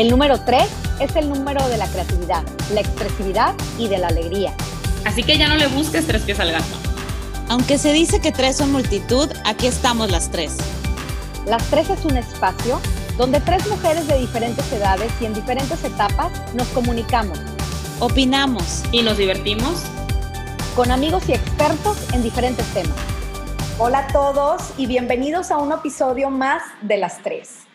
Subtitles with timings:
[0.00, 0.62] El número 3
[1.00, 4.54] es el número de la creatividad, la expresividad y de la alegría.
[5.04, 6.64] Así que ya no le busques tres pies al gato.
[7.50, 10.56] Aunque se dice que tres son multitud, aquí estamos las tres.
[11.44, 12.80] Las tres es un espacio
[13.18, 17.38] donde tres mujeres de diferentes edades y en diferentes etapas nos comunicamos,
[17.98, 19.82] opinamos y nos divertimos
[20.76, 22.96] con amigos y expertos en diferentes temas.
[23.76, 27.69] Hola a todos y bienvenidos a un episodio más de las tres.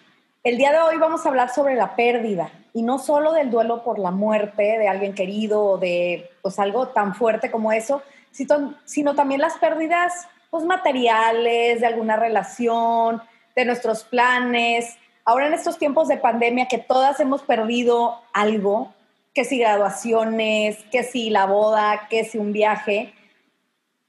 [0.45, 3.83] El día de hoy vamos a hablar sobre la pérdida y no solo del duelo
[3.83, 9.15] por la muerte de alguien querido o de pues, algo tan fuerte como eso, sino,
[9.15, 13.23] también las pérdidas pues, materiales, de alguna relación,
[13.55, 14.95] de nuestros planes.
[15.25, 18.93] Ahora en estos tiempos de pandemia que todas hemos perdido algo,
[19.33, 23.15] que si graduaciones, que si la boda, que si un viaje,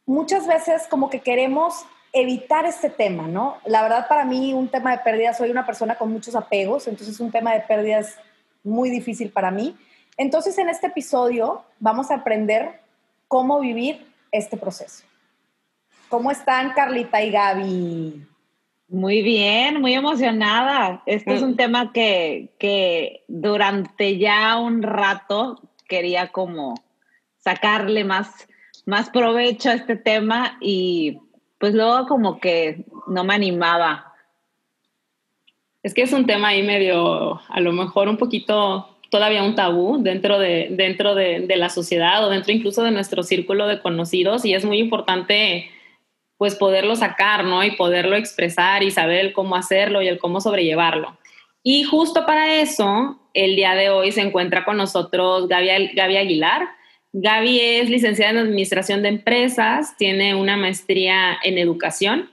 [0.04, 3.58] muchas veces como que queremos evitar este tema, ¿no?
[3.66, 7.20] La verdad para mí un tema de pérdidas, soy una persona con muchos apegos, entonces
[7.20, 8.16] un tema de pérdidas
[8.64, 9.76] muy difícil para mí.
[10.16, 12.80] Entonces en este episodio vamos a aprender
[13.28, 15.04] cómo vivir este proceso.
[16.08, 18.26] ¿Cómo están Carlita y Gaby?
[18.88, 21.02] Muy bien, muy emocionada.
[21.04, 21.56] Este es un mm.
[21.56, 26.74] tema que, que durante ya un rato quería como
[27.36, 28.48] sacarle más,
[28.86, 31.18] más provecho a este tema y
[31.58, 34.12] pues luego como que no me animaba.
[35.82, 40.02] Es que es un tema ahí medio, a lo mejor un poquito todavía un tabú
[40.02, 44.54] dentro de, dentro de, la sociedad o dentro incluso de nuestro círculo de conocidos y
[44.54, 45.70] es muy importante
[46.38, 47.64] pues poderlo sacar, ¿no?
[47.64, 51.16] Y poderlo expresar y saber cómo hacerlo y el cómo sobrellevarlo.
[51.62, 56.68] Y justo para eso, el día de hoy se encuentra con nosotros Gaby, Gaby Aguilar.
[57.12, 62.30] Gaby es licenciada en Administración de Empresas, tiene una maestría en Educación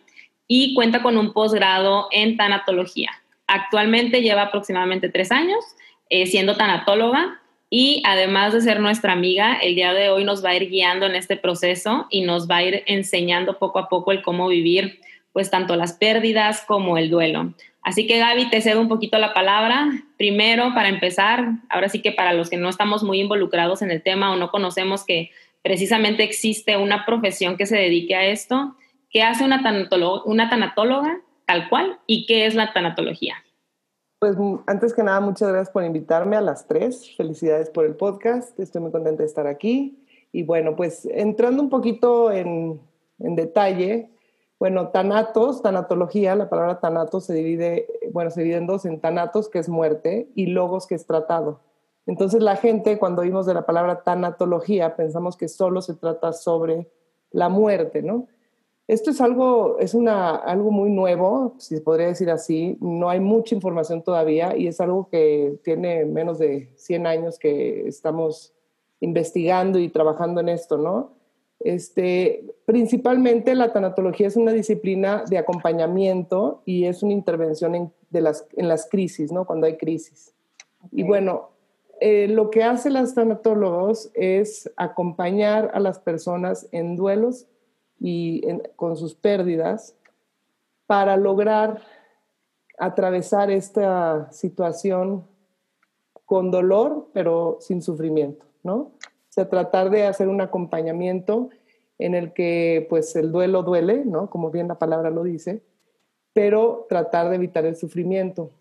[0.48, 3.12] y cuenta con un posgrado en Tanatología.
[3.48, 5.64] Actualmente lleva aproximadamente tres años
[6.10, 10.50] eh, siendo tanatóloga y además de ser nuestra amiga, el día de hoy nos va
[10.50, 14.12] a ir guiando en este proceso y nos va a ir enseñando poco a poco
[14.12, 15.00] el cómo vivir
[15.32, 17.54] pues tanto las pérdidas como el duelo.
[17.84, 19.90] Así que Gaby, te cedo un poquito la palabra.
[20.18, 24.02] Primero, para empezar, ahora sí que para los que no estamos muy involucrados en el
[24.02, 28.76] tema o no conocemos que precisamente existe una profesión que se dedique a esto,
[29.10, 29.62] ¿qué hace una,
[30.26, 33.36] una tanatóloga tal cual y qué es la tanatología?
[34.20, 37.14] Pues antes que nada, muchas gracias por invitarme a las tres.
[37.18, 38.58] Felicidades por el podcast.
[38.58, 40.00] Estoy muy contenta de estar aquí.
[40.32, 42.80] Y bueno, pues entrando un poquito en,
[43.20, 44.10] en detalle,
[44.64, 49.50] bueno, tanatos, tanatología, la palabra tanatos se divide, bueno, se divide en dos, en tanatos,
[49.50, 51.60] que es muerte, y logos, que es tratado.
[52.06, 56.90] Entonces la gente, cuando oímos de la palabra tanatología, pensamos que solo se trata sobre
[57.32, 58.30] la muerte, ¿no?
[58.88, 62.78] Esto es algo, es una, algo muy nuevo, si se podría decir así.
[62.80, 67.86] No hay mucha información todavía y es algo que tiene menos de 100 años que
[67.86, 68.54] estamos
[69.02, 71.22] investigando y trabajando en esto, ¿no?
[71.64, 78.22] Este, principalmente la tanatología es una disciplina de acompañamiento y es una intervención en, de
[78.22, 79.46] las, en las crisis, ¿no?
[79.46, 80.34] Cuando hay crisis.
[80.92, 81.52] Y bueno,
[82.02, 87.48] eh, lo que hacen los tanatólogos es acompañar a las personas en duelos
[87.98, 88.42] y
[88.76, 89.96] con sus pérdidas
[90.86, 91.82] para lograr
[92.78, 95.26] atravesar esta situación
[96.26, 98.92] con dolor, pero sin sufrimiento, ¿no?
[99.34, 101.50] Sea, tratar de hacer un acompañamiento
[101.98, 104.30] en el que pues el duelo duele, ¿no?
[104.30, 105.64] Como bien la palabra lo dice,
[106.34, 108.52] pero tratar de evitar el sufrimiento.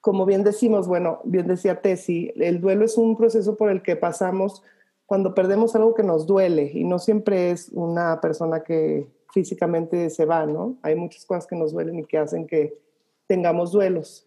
[0.00, 3.96] Como bien decimos, bueno, bien decía Tesi, el duelo es un proceso por el que
[3.96, 4.62] pasamos
[5.06, 10.24] cuando perdemos algo que nos duele y no siempre es una persona que físicamente se
[10.24, 10.76] va, ¿no?
[10.82, 12.78] Hay muchas cosas que nos duelen y que hacen que
[13.26, 14.26] tengamos duelos.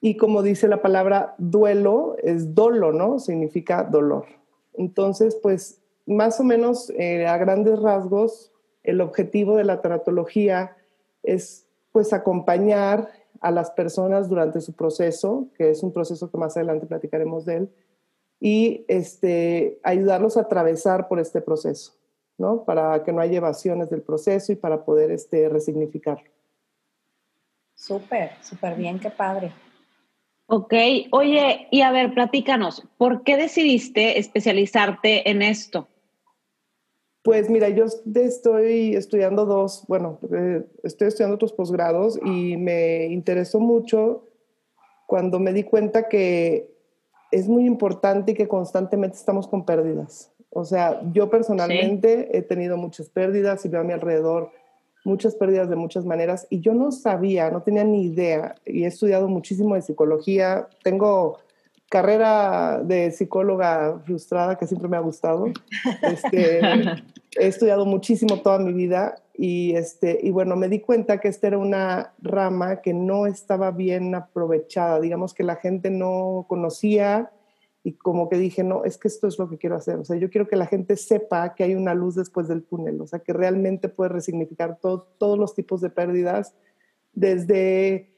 [0.00, 3.18] Y como dice la palabra duelo, es dolo, ¿no?
[3.18, 4.35] Significa dolor.
[4.78, 10.76] Entonces, pues más o menos eh, a grandes rasgos, el objetivo de la tanatología
[11.22, 13.10] es pues acompañar
[13.40, 17.56] a las personas durante su proceso, que es un proceso que más adelante platicaremos de
[17.56, 17.70] él,
[18.40, 21.94] y este, ayudarlos a atravesar por este proceso,
[22.38, 22.64] ¿no?
[22.64, 26.30] Para que no haya evasiones del proceso y para poder este, resignificarlo.
[27.74, 29.52] Súper, súper bien, qué padre.
[30.48, 30.74] Ok,
[31.10, 35.88] oye, y a ver, platícanos, ¿por qué decidiste especializarte en esto?
[37.24, 43.58] Pues mira, yo estoy estudiando dos, bueno, eh, estoy estudiando otros posgrados y me interesó
[43.58, 44.28] mucho
[45.06, 46.72] cuando me di cuenta que
[47.32, 50.32] es muy importante y que constantemente estamos con pérdidas.
[50.50, 54.52] O sea, yo personalmente he tenido muchas pérdidas y veo a mi alrededor
[55.06, 58.86] muchas pérdidas de muchas maneras y yo no sabía, no tenía ni idea y he
[58.86, 60.66] estudiado muchísimo de psicología.
[60.82, 61.38] Tengo
[61.88, 65.46] carrera de psicóloga frustrada que siempre me ha gustado.
[66.02, 66.60] Este,
[67.38, 71.46] he estudiado muchísimo toda mi vida y, este, y bueno, me di cuenta que esta
[71.46, 77.30] era una rama que no estaba bien aprovechada, digamos que la gente no conocía
[77.86, 80.16] y como que dije, no, es que esto es lo que quiero hacer, o sea,
[80.16, 83.20] yo quiero que la gente sepa que hay una luz después del túnel, o sea,
[83.20, 86.56] que realmente puede resignificar todos los tipos de pérdidas,
[87.12, 88.10] desde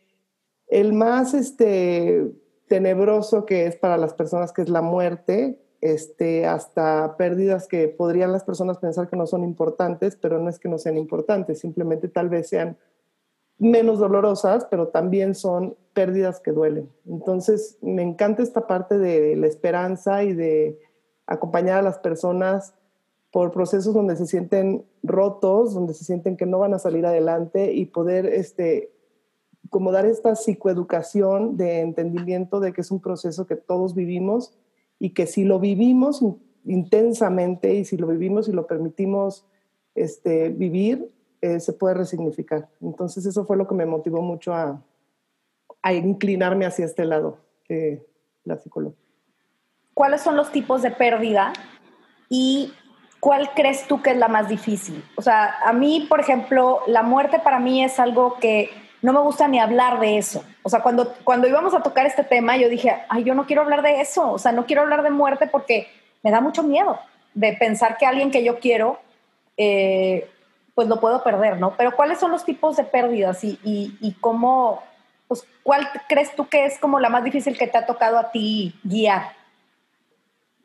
[0.69, 2.33] el más este,
[2.67, 8.33] tenebroso que es para las personas, que es la muerte, este, hasta pérdidas que podrían
[8.33, 12.09] las personas pensar que no son importantes, pero no es que no sean importantes, simplemente
[12.09, 12.79] tal vez sean
[13.59, 16.89] menos dolorosas, pero también son pérdidas que duelen.
[17.07, 20.79] Entonces, me encanta esta parte de la esperanza y de
[21.27, 22.75] acompañar a las personas
[23.31, 27.73] por procesos donde se sienten rotos, donde se sienten que no van a salir adelante
[27.73, 28.93] y poder este,
[29.71, 34.57] como dar esta psicoeducación de entendimiento de que es un proceso que todos vivimos
[34.99, 36.25] y que si lo vivimos
[36.65, 39.47] intensamente y si lo vivimos y lo permitimos
[39.95, 42.69] este, vivir, eh, se puede resignificar.
[42.81, 44.83] Entonces eso fue lo que me motivó mucho a,
[45.91, 47.39] inclinarme hacia este lado
[47.69, 48.07] de
[48.45, 48.99] la psicología.
[49.95, 51.53] ¿Cuáles son los tipos de pérdida
[52.29, 52.75] y
[53.21, 55.03] cuál crees tú que es la más difícil?
[55.17, 58.69] O sea, a mí, por ejemplo, la muerte para mí es algo que
[59.01, 60.45] no me gusta ni hablar de eso.
[60.63, 63.63] O sea, cuando, cuando íbamos a tocar este tema, yo dije, ay, yo no quiero
[63.63, 64.31] hablar de eso.
[64.31, 65.89] O sea, no quiero hablar de muerte porque
[66.23, 66.99] me da mucho miedo
[67.35, 68.99] de pensar que alguien que yo quiero,
[69.57, 70.29] eh,
[70.79, 71.75] pues lo puedo perder, ¿no?
[71.77, 74.81] Pero ¿cuáles son los tipos de pérdidas y, cómo,
[75.27, 78.31] pues, cuál crees tú que es como la más difícil que te ha tocado a
[78.31, 79.23] ti guiar?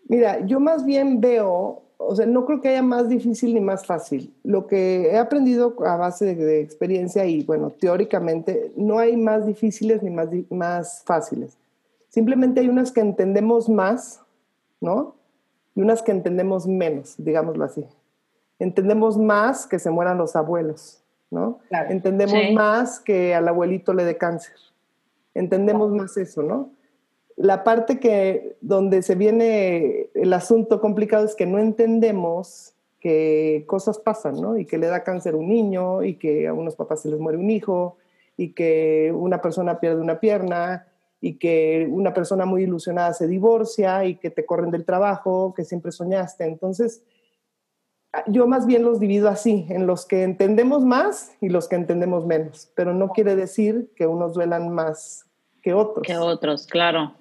[0.08, 3.88] Mira, yo más bien veo o sea, no creo que haya más difícil ni más
[3.88, 4.32] fácil.
[4.44, 10.04] Lo que he aprendido a base de, experiencia y, bueno, teóricamente, no hay más difíciles
[10.04, 11.58] ni más, más fáciles.
[12.10, 14.22] Simplemente hay unas que entendemos más,
[14.80, 15.16] ¿no?
[15.74, 17.84] Y unas que entendemos menos, digámoslo así.
[18.64, 21.60] Entendemos más que se mueran los abuelos, ¿no?
[21.90, 24.56] Entendemos más que al abuelito le dé cáncer.
[25.34, 26.70] Entendemos más eso, ¿no?
[27.36, 34.00] la parte que donde se viene el asunto complicado es que no entendemos que cosas
[34.00, 34.58] pasan, ¿no?
[34.58, 37.20] Y que le da cáncer a un niño y que a unos papás se les
[37.20, 37.98] muere un hijo
[38.38, 40.88] y que una persona pierde una pierna
[41.20, 45.66] y que una persona muy ilusionada se divorcia y que te corren del trabajo que
[45.66, 46.46] siempre soñaste.
[46.46, 47.02] Entonces,
[48.28, 52.26] yo más bien los divido así, en los que entendemos más y los que entendemos
[52.26, 55.26] menos, pero no quiere decir que unos duelan más
[55.62, 56.06] que otros.
[56.06, 57.14] Que otros, claro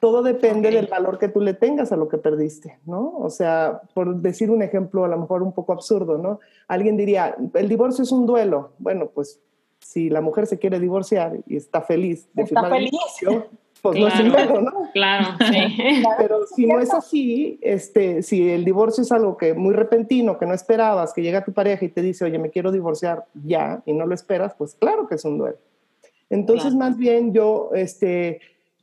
[0.00, 3.18] todo depende del valor que tú le tengas a lo que perdiste, ¿no?
[3.18, 6.40] O sea, por decir un ejemplo a lo mejor un poco absurdo, ¿no?
[6.68, 8.72] Alguien diría, el divorcio es un duelo.
[8.78, 9.40] Bueno, pues
[9.78, 13.48] si la mujer se quiere divorciar y está feliz de firmar el divorcio,
[13.82, 14.72] pues no es duelo, ¿no?
[14.92, 16.02] Claro, sí.
[16.18, 20.46] Pero si no es así, este, si el divorcio es algo que muy repentino, que
[20.46, 23.92] no esperabas, que llega tu pareja y te dice, oye, me quiero divorciar ya, y
[23.92, 25.58] no lo esperas, pues claro que es un duelo.
[26.28, 28.40] Entonces, más bien yo, este,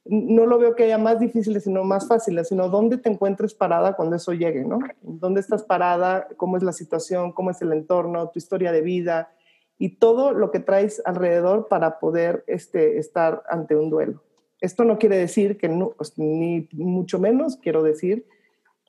[0.09, 3.95] no lo veo que haya más difíciles, sino más fáciles, sino dónde te encuentres parada
[3.95, 4.79] cuando eso llegue, ¿no?
[5.01, 6.27] ¿Dónde estás parada?
[6.37, 7.31] ¿Cómo es la situación?
[7.31, 8.29] ¿Cómo es el entorno?
[8.29, 9.31] ¿Tu historia de vida?
[9.77, 14.21] Y todo lo que traes alrededor para poder este, estar ante un duelo.
[14.61, 18.25] Esto no quiere decir que, no, pues, ni mucho menos quiero decir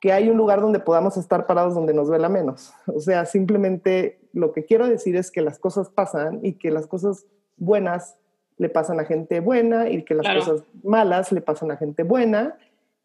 [0.00, 2.72] que hay un lugar donde podamos estar parados donde nos duela menos.
[2.86, 6.86] O sea, simplemente lo que quiero decir es que las cosas pasan y que las
[6.86, 8.16] cosas buenas
[8.58, 12.56] le pasan a gente buena y que las cosas malas le pasan a gente buena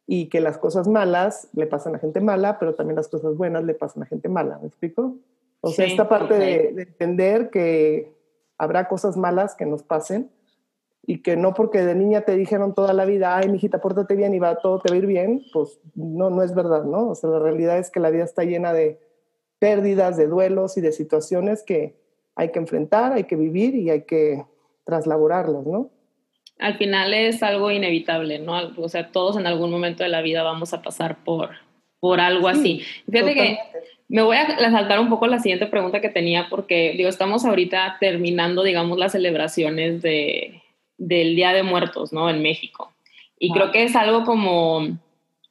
[0.05, 3.63] y que las cosas malas le pasan a gente mala, pero también las cosas buenas
[3.63, 5.15] le pasan a gente mala, ¿me explico?
[5.61, 8.11] O sea, esta parte de, entender que
[8.57, 10.29] habrá cosas malas que nos pasen
[11.05, 14.33] y que no porque de niña te dijeron toda la vida, ay, mijita, pórtate bien
[14.33, 17.09] y va, todo te va a ir bien, pues no, no es verdad, ¿no?
[17.09, 18.99] O sea, la realidad es que la vida está llena de
[19.59, 21.95] pérdidas, de duelos y de situaciones que
[22.35, 24.45] hay que enfrentar, hay que vivir y hay que
[24.85, 25.91] traslaborarlas, ¿no?
[26.59, 28.71] Al final es algo inevitable, ¿no?
[28.77, 31.49] O sea, todos en algún momento de la vida vamos a pasar por,
[31.99, 32.81] por algo así.
[33.11, 33.57] Fíjate que
[34.07, 37.97] me voy a saltar un poco la siguiente pregunta que tenía porque, digo, estamos ahorita
[37.99, 40.62] terminando, digamos, las celebraciones de,
[40.97, 42.29] del Día de Muertos, ¿no?
[42.29, 42.93] En México.
[43.39, 44.97] Y creo que es algo como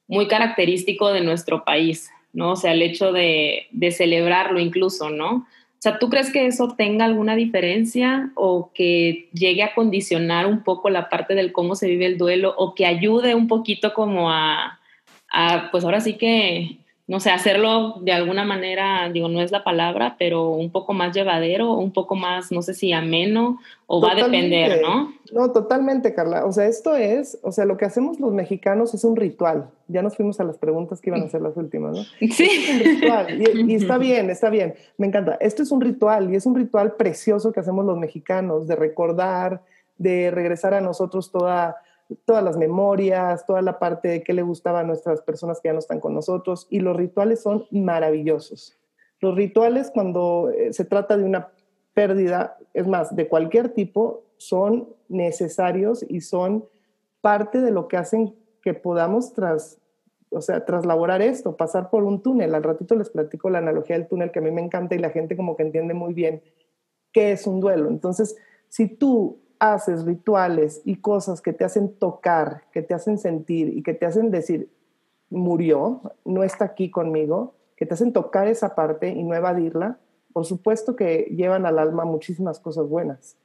[0.08, 2.52] muy característico de nuestro país, ¿no?
[2.52, 5.46] O sea, el hecho de, de celebrarlo incluso, ¿no?
[5.82, 10.62] O sea, ¿tú crees que eso tenga alguna diferencia o que llegue a condicionar un
[10.62, 14.30] poco la parte del cómo se vive el duelo o que ayude un poquito como
[14.30, 14.78] a,
[15.72, 16.78] pues ahora sí que
[17.12, 21.14] no sé, hacerlo de alguna manera, digo, no es la palabra, pero un poco más
[21.14, 25.12] llevadero, un poco más, no sé si ameno, o va a depender, ¿no?
[25.30, 26.46] No, totalmente, Carla.
[26.46, 29.68] O sea, esto es, o sea, lo que hacemos los mexicanos es un ritual.
[29.88, 32.02] Ya nos fuimos a las preguntas que iban a ser las últimas, ¿no?
[32.32, 32.48] Sí.
[32.48, 33.42] es un ritual.
[33.42, 34.72] Y, y está bien, está bien.
[34.96, 35.36] Me encanta.
[35.38, 39.60] Esto es un ritual y es un ritual precioso que hacemos los mexicanos, de recordar,
[39.98, 41.76] de regresar a nosotros toda
[42.24, 45.72] todas las memorias, toda la parte de qué le gustaba a nuestras personas que ya
[45.72, 46.66] no están con nosotros.
[46.70, 48.78] Y los rituales son maravillosos.
[49.20, 51.50] Los rituales cuando eh, se trata de una
[51.94, 56.64] pérdida, es más, de cualquier tipo, son necesarios y son
[57.20, 59.78] parte de lo que hacen que podamos tras,
[60.30, 62.54] o sea, traslaborar esto, pasar por un túnel.
[62.54, 65.10] Al ratito les platico la analogía del túnel que a mí me encanta y la
[65.10, 66.42] gente como que entiende muy bien
[67.12, 67.88] qué es un duelo.
[67.88, 68.36] Entonces,
[68.68, 73.84] si tú haces rituales y cosas que te hacen tocar, que te hacen sentir y
[73.84, 74.68] que te hacen decir,
[75.30, 80.00] murió, no está aquí conmigo, que te hacen tocar esa parte y no evadirla,
[80.32, 83.36] por supuesto que llevan al alma muchísimas cosas buenas.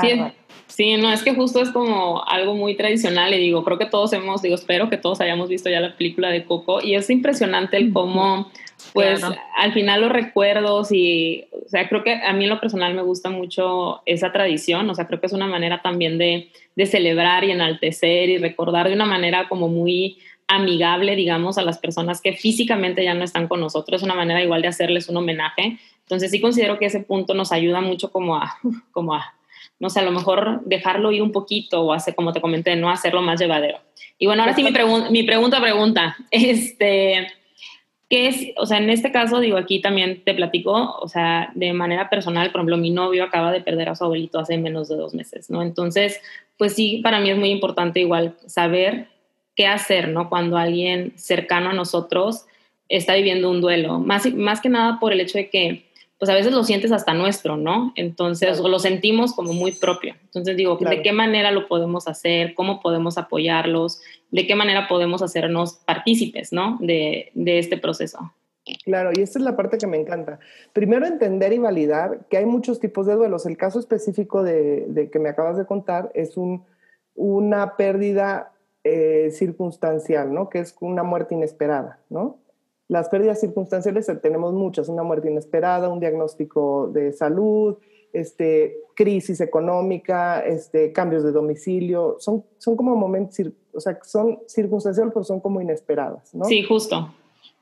[0.00, 0.20] Sí,
[0.66, 4.12] sí, no, es que justo es como algo muy tradicional y digo, creo que todos
[4.12, 7.76] hemos, digo, espero que todos hayamos visto ya la película de Coco y es impresionante
[7.76, 8.50] el cómo
[8.92, 9.22] pues
[9.56, 13.02] al final los recuerdos y, o sea, creo que a mí en lo personal me
[13.02, 17.44] gusta mucho esa tradición, o sea, creo que es una manera también de, de celebrar
[17.44, 22.34] y enaltecer y recordar de una manera como muy amigable, digamos, a las personas que
[22.34, 25.78] físicamente ya no están con nosotros, es una manera igual de hacerles un homenaje.
[26.06, 28.58] Entonces sí considero que ese punto nos ayuda mucho como a,
[28.92, 29.34] como a,
[29.78, 32.90] no sé, a lo mejor dejarlo ir un poquito o hacer, como te comenté, no
[32.90, 33.78] hacerlo más llevadero.
[34.18, 34.70] Y bueno, ahora sí mi,
[35.10, 37.26] mi pregunta, pregunta, este,
[38.08, 41.72] ¿Qué es, o sea, en este caso, digo, aquí también te platico, o sea, de
[41.72, 44.94] manera personal, por ejemplo, mi novio acaba de perder a su abuelito hace menos de
[44.94, 45.60] dos meses, ¿no?
[45.60, 46.20] Entonces,
[46.56, 49.08] pues sí, para mí es muy importante igual saber
[49.56, 50.28] qué hacer, ¿no?
[50.28, 52.46] Cuando alguien cercano a nosotros
[52.88, 55.85] está viviendo un duelo, más, más que nada por el hecho de que
[56.18, 57.92] pues a veces lo sientes hasta nuestro, ¿no?
[57.94, 60.14] Entonces, o lo sentimos como muy propio.
[60.24, 62.54] Entonces digo, ¿de qué manera lo podemos hacer?
[62.54, 64.00] ¿Cómo podemos apoyarlos?
[64.30, 66.78] ¿De qué manera podemos hacernos partícipes, ¿no?
[66.80, 68.32] De, de este proceso.
[68.84, 70.40] Claro, y esta es la parte que me encanta.
[70.72, 73.46] Primero, entender y validar que hay muchos tipos de duelos.
[73.46, 76.64] El caso específico de, de que me acabas de contar es un,
[77.14, 78.52] una pérdida
[78.84, 80.48] eh, circunstancial, ¿no?
[80.48, 82.38] Que es una muerte inesperada, ¿no?
[82.88, 87.76] Las pérdidas circunstanciales tenemos muchas, una muerte inesperada, un diagnóstico de salud,
[88.12, 93.38] este, crisis económica, este, cambios de domicilio, son, son como momentos,
[93.74, 96.44] o sea, son circunstanciales, pero son como inesperadas, ¿no?
[96.44, 97.12] Sí, justo.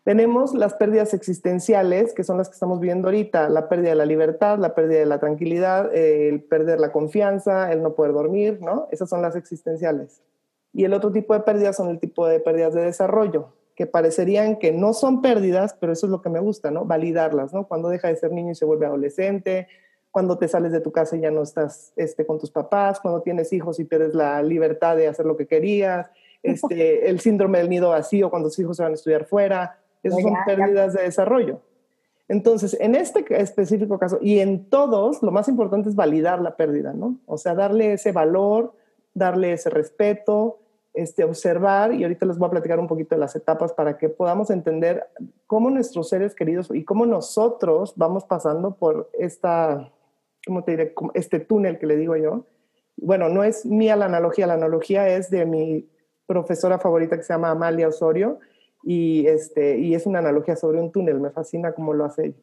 [0.04, 4.04] Tenemos las pérdidas existenciales, que son las que estamos viendo ahorita, la pérdida de la
[4.04, 8.86] libertad, la pérdida de la tranquilidad, el perder la confianza, el no poder dormir, ¿no?
[8.90, 10.20] Esas son las existenciales.
[10.74, 14.56] Y el otro tipo de pérdidas son el tipo de pérdidas de desarrollo, que parecerían
[14.56, 16.84] que no son pérdidas, pero eso es lo que me gusta, ¿no?
[16.84, 17.66] Validarlas, ¿no?
[17.66, 19.66] Cuando deja de ser niño y se vuelve adolescente,
[20.10, 23.20] cuando te sales de tu casa y ya no estás este, con tus papás, cuando
[23.20, 26.08] tienes hijos y pierdes la libertad de hacer lo que querías,
[26.42, 30.22] este, el síndrome del nido vacío cuando tus hijos se van a estudiar fuera, esas
[30.22, 31.60] son pérdidas de desarrollo.
[32.28, 36.92] Entonces, en este específico caso y en todos, lo más importante es validar la pérdida,
[36.92, 37.18] ¿no?
[37.26, 38.72] O sea, darle ese valor,
[39.14, 40.60] darle ese respeto,
[40.94, 44.08] este, observar, y ahorita les voy a platicar un poquito de las etapas para que
[44.08, 45.04] podamos entender
[45.46, 49.92] cómo nuestros seres queridos y cómo nosotros vamos pasando por esta,
[50.46, 50.94] ¿cómo te diré?
[51.14, 52.46] Este túnel que le digo yo.
[52.96, 55.90] Bueno, no es mía la analogía, la analogía es de mi
[56.26, 58.38] profesora favorita que se llama Amalia Osorio,
[58.84, 62.36] y, este, y es una analogía sobre un túnel, me fascina cómo lo hace ella.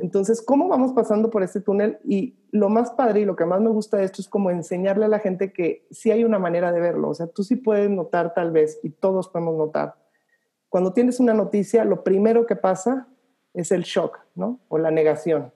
[0.00, 1.98] Entonces, ¿cómo vamos pasando por este túnel?
[2.04, 5.04] Y lo más padre y lo que más me gusta de esto es como enseñarle
[5.04, 7.10] a la gente que sí hay una manera de verlo.
[7.10, 9.94] O sea, tú sí puedes notar tal vez, y todos podemos notar,
[10.68, 13.08] cuando tienes una noticia, lo primero que pasa
[13.54, 14.60] es el shock, ¿no?
[14.68, 15.52] O la negación,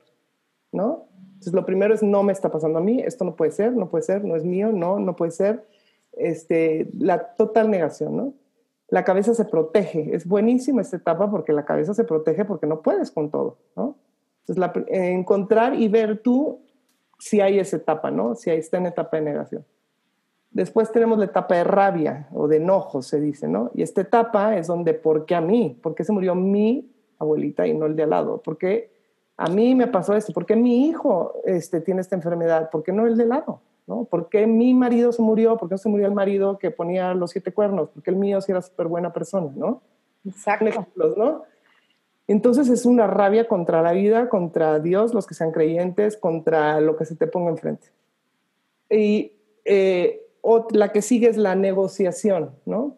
[0.72, 1.06] ¿no?
[1.24, 3.88] Entonces, lo primero es no me está pasando a mí, esto no puede ser, no
[3.88, 5.66] puede ser, no es mío, no, no puede ser.
[6.12, 8.34] Este, la total negación, ¿no?
[8.88, 10.14] La cabeza se protege.
[10.14, 13.96] Es buenísima esta etapa porque la cabeza se protege porque no puedes con todo, ¿no?
[14.46, 16.60] Entonces, encontrar y ver tú
[17.18, 18.34] si hay esa etapa, ¿no?
[18.34, 19.64] Si ahí está en etapa de negación.
[20.50, 23.70] Después tenemos la etapa de rabia o de enojo, se dice, ¿no?
[23.74, 25.78] Y esta etapa es donde, ¿por qué a mí?
[25.82, 28.40] ¿Por qué se murió mi abuelita y no el de al lado?
[28.42, 28.92] ¿Por qué
[29.36, 30.32] a mí me pasó esto?
[30.32, 32.70] ¿Por qué mi hijo este, tiene esta enfermedad?
[32.70, 33.60] ¿Por qué no el de al lado?
[33.86, 34.04] ¿no?
[34.04, 35.56] ¿Por qué mi marido se murió?
[35.56, 37.90] ¿Por qué no se murió el marido que ponía los siete cuernos?
[37.90, 39.82] Porque el mío sí era súper buena persona, ¿no?
[40.24, 40.66] Exacto.
[40.66, 41.42] Ejemplos, ¿no?
[42.26, 46.96] Entonces es una rabia contra la vida, contra Dios, los que sean creyentes, contra lo
[46.96, 47.88] que se te ponga enfrente.
[48.88, 49.32] Y
[49.64, 50.22] eh,
[50.70, 52.96] la que sigue es la negociación, ¿no?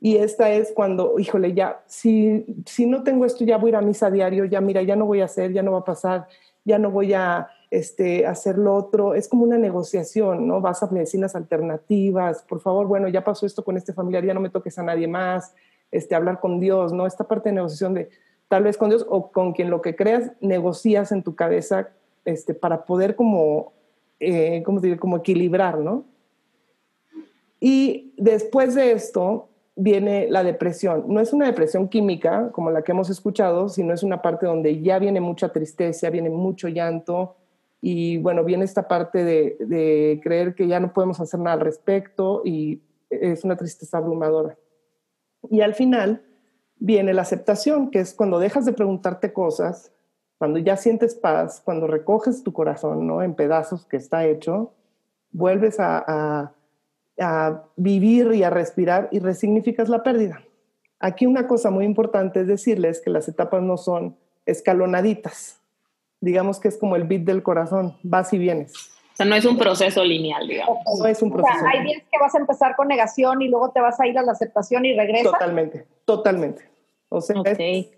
[0.00, 3.76] Y esta es cuando, híjole, ya, si, si no tengo esto, ya voy a ir
[3.76, 6.28] a misa diario, ya mira, ya no voy a hacer, ya no va a pasar,
[6.64, 9.14] ya no voy a este, hacer lo otro.
[9.14, 10.60] Es como una negociación, ¿no?
[10.60, 14.40] Vas a medicinas alternativas, por favor, bueno, ya pasó esto con este familiar, ya no
[14.40, 15.52] me toques a nadie más,
[15.90, 17.06] este, hablar con Dios, ¿no?
[17.06, 18.08] Esta parte de negociación de
[18.48, 21.90] tal vez con Dios o con quien lo que creas, negocias en tu cabeza
[22.24, 23.72] este, para poder como,
[24.20, 24.98] eh, ¿cómo decir?
[24.98, 26.04] Como equilibrar, ¿no?
[27.60, 31.04] Y después de esto viene la depresión.
[31.08, 34.80] No es una depresión química como la que hemos escuchado, sino es una parte donde
[34.82, 37.36] ya viene mucha tristeza, viene mucho llanto
[37.80, 41.60] y bueno, viene esta parte de, de creer que ya no podemos hacer nada al
[41.60, 44.56] respecto y es una tristeza abrumadora.
[45.50, 46.22] Y al final
[46.78, 49.92] viene la aceptación, que es cuando dejas de preguntarte cosas,
[50.38, 53.22] cuando ya sientes paz, cuando recoges tu corazón ¿no?
[53.22, 54.72] en pedazos que está hecho,
[55.32, 56.52] vuelves a,
[57.76, 60.40] vivir y a respirar y resignificas la pérdida.
[61.00, 64.16] Aquí una cosa muy importante es decirles que las etapas no son
[64.46, 65.60] escalonaditas.
[66.20, 68.97] Digamos que es como el beat del corazón, vas y vienes.
[69.18, 70.78] O sea, no es un proceso lineal, digamos.
[70.96, 71.56] No es un proceso.
[71.56, 74.06] O sea, hay días que vas a empezar con negación y luego te vas a
[74.06, 75.32] ir a la aceptación y regresas.
[75.32, 76.62] Totalmente, totalmente.
[77.08, 77.88] O sea, es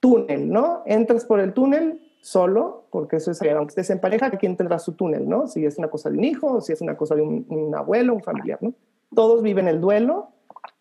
[0.00, 0.82] túnel, ¿no?
[0.84, 4.94] Entras por el túnel solo, porque eso es, aunque estés en pareja, ¿quién tendrá su
[4.94, 5.46] túnel, no?
[5.46, 8.22] Si es una cosa de un hijo, si es una cosa de un, abuelo, un
[8.24, 8.74] familiar, ¿no?
[9.14, 10.30] Todos viven el duelo.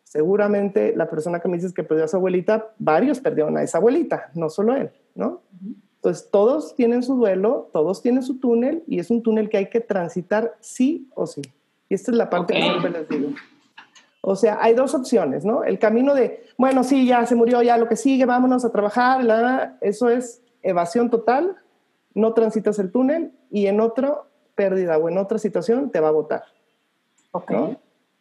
[0.03, 3.77] Seguramente la persona que me dices que perdió a su abuelita, varios perdieron a esa
[3.77, 5.43] abuelita, no solo él, ¿no?
[6.05, 9.69] Entonces, todos tienen su duelo, todos tienen su túnel, y es un túnel que hay
[9.71, 11.41] que transitar sí o sí.
[11.89, 13.29] Y esta es la parte que siempre les digo.
[14.21, 15.63] O sea, hay dos opciones, ¿no?
[15.63, 19.77] El camino de, bueno, sí, ya se murió, ya lo que sigue, vámonos a trabajar,
[19.81, 21.55] eso es evasión total,
[22.13, 24.21] no transitas el túnel y en otra
[24.53, 26.43] pérdida o en otra situación te va a votar.
[27.31, 27.51] Ok.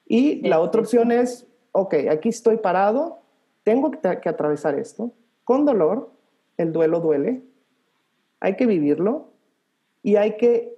[0.07, 3.19] Y la otra opción es, ok, aquí estoy parado,
[3.63, 5.13] tengo que, que atravesar esto,
[5.45, 6.11] con dolor,
[6.57, 7.43] el duelo duele,
[8.45, 9.29] hay que vivirlo
[10.03, 10.77] y hay que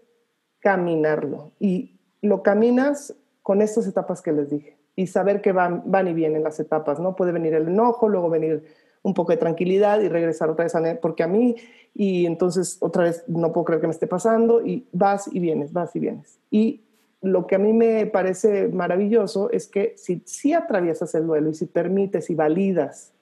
[0.61, 1.51] caminarlo.
[1.59, 6.15] Y lo caminas con estas etapas que les dije y saber que van, van y
[6.15, 7.17] vienen las etapas, ¿no?
[7.17, 8.65] Puede venir el enojo, luego venir
[9.03, 11.57] un poco de tranquilidad y regresar otra vez a porque a mí
[11.93, 15.73] y entonces otra vez no puedo creer que me esté pasando y vas y vienes,
[15.73, 16.39] vas y vienes.
[16.53, 16.83] Y
[17.21, 21.55] lo que a mí me parece maravilloso es que si, si atraviesas el duelo y
[21.55, 23.13] si permites y validas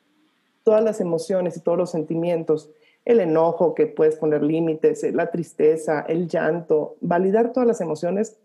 [0.65, 2.71] todas las emociones y todos los sentimientos,
[3.05, 8.39] el enojo que puedes poner límites, la tristeza, el llanto, validar todas las emociones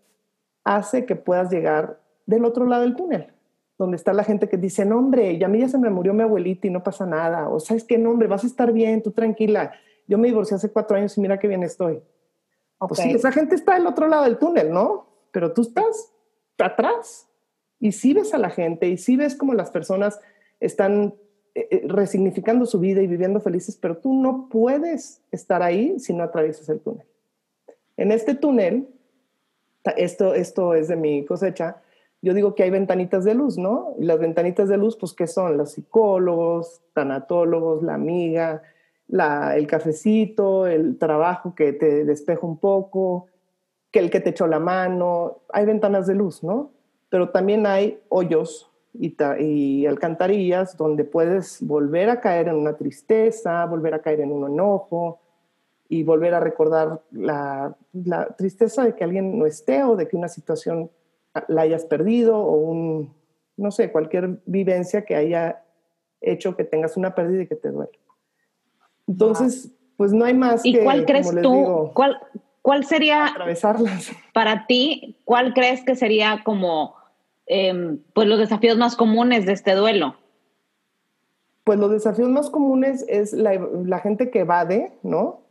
[0.64, 3.34] hace que puedas llegar del otro lado del túnel,
[3.78, 6.14] donde está la gente que dice, no, hombre, ya a mí ya se me murió
[6.14, 9.02] mi abuelita y no pasa nada, o sabes qué, no, hombre, vas a estar bien,
[9.02, 9.72] tú tranquila,
[10.08, 12.02] yo me divorcié hace cuatro años y mira qué bien estoy.
[12.80, 15.08] Pues sí, esa gente está del otro lado del túnel, ¿no?
[15.32, 16.14] Pero tú estás
[16.58, 17.28] atrás
[17.80, 20.20] y sí ves a la gente y sí ves cómo las personas
[20.60, 21.19] están eh, eh,
[21.88, 26.70] resignificando su vida y viviendo felices, pero tú no puedes estar ahí si no atraviesas
[26.70, 27.06] el túnel.
[27.98, 28.88] En este túnel,
[29.98, 31.82] esto, esto es de mi cosecha,
[32.22, 33.96] yo digo que hay ventanitas de luz, ¿no?
[33.98, 35.58] Y las ventanitas de luz, pues, ¿qué son?
[35.58, 38.62] Los psicólogos, tanatólogos, la amiga,
[39.08, 43.28] el cafecito, el trabajo que te despeja un poco,
[43.92, 45.40] que el que te echó la mano.
[45.52, 46.72] Hay ventanas de luz, ¿no?
[47.10, 53.66] Pero también hay hoyos y, y alcantarillas donde puedes volver a caer en una tristeza,
[53.66, 55.20] volver a caer en un enojo
[55.88, 60.16] y volver a recordar la, la tristeza de que alguien no esté o de que
[60.16, 60.92] una situación
[61.48, 63.14] la hayas perdido o un,
[63.58, 65.64] no sé, cualquier vivencia que haya
[66.22, 68.00] hecho que tengas una pérdida y que te duele.
[69.08, 72.20] Entonces, pues no hay más ¿Y cuál crees tú, cuál,
[72.62, 74.12] cuál sería, atravesarlas?
[74.34, 76.96] Para ti, ¿cuál crees que sería como,
[77.50, 80.16] em, pues los desafíos más comunes de este duelo?
[81.66, 85.42] Pues los desafíos más comunes es la, la gente que evade, ¿no?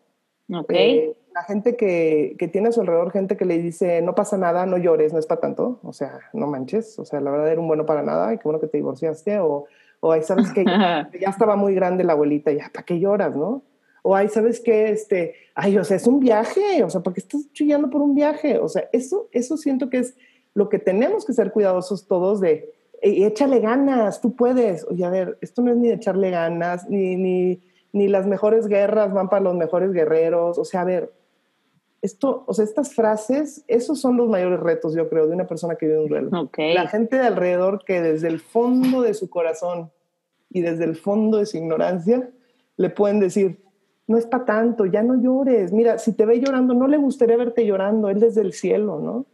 [0.50, 0.70] Ok.
[0.70, 4.36] Eh, la gente que, que, tiene a su alrededor, gente que le dice, no pasa
[4.36, 7.52] nada, no llores, no es para tanto, o sea, no manches, o sea, la verdad
[7.52, 9.66] era un bueno para nada, y qué bueno que te divorciaste, o,
[10.00, 13.62] o ahí sabes que ya, estaba muy grande la abuelita, ya, ¿para qué lloras, no?
[14.02, 17.20] O ahí sabes que, este, ay, o sea, es un viaje, o sea, ¿por qué
[17.20, 18.58] estás chillando por un viaje?
[18.58, 20.16] O sea, eso, eso siento que es
[20.58, 24.84] lo que tenemos que ser cuidadosos todos de, échale ganas, tú puedes.
[24.90, 28.66] Oye, a ver, esto no es ni de echarle ganas, ni, ni, ni las mejores
[28.66, 30.58] guerras van para los mejores guerreros.
[30.58, 31.12] O sea, a ver,
[32.02, 35.76] esto, o sea, estas frases, esos son los mayores retos, yo creo, de una persona
[35.76, 36.50] que vive un duelo.
[36.74, 39.92] La gente de alrededor que desde el fondo de su corazón
[40.50, 42.28] y desde el fondo de su ignorancia
[42.76, 43.62] le pueden decir,
[44.08, 45.72] no es para tanto, ya no llores.
[45.72, 49.26] Mira, si te ve llorando, no le gustaría verte llorando, él desde el cielo, ¿no?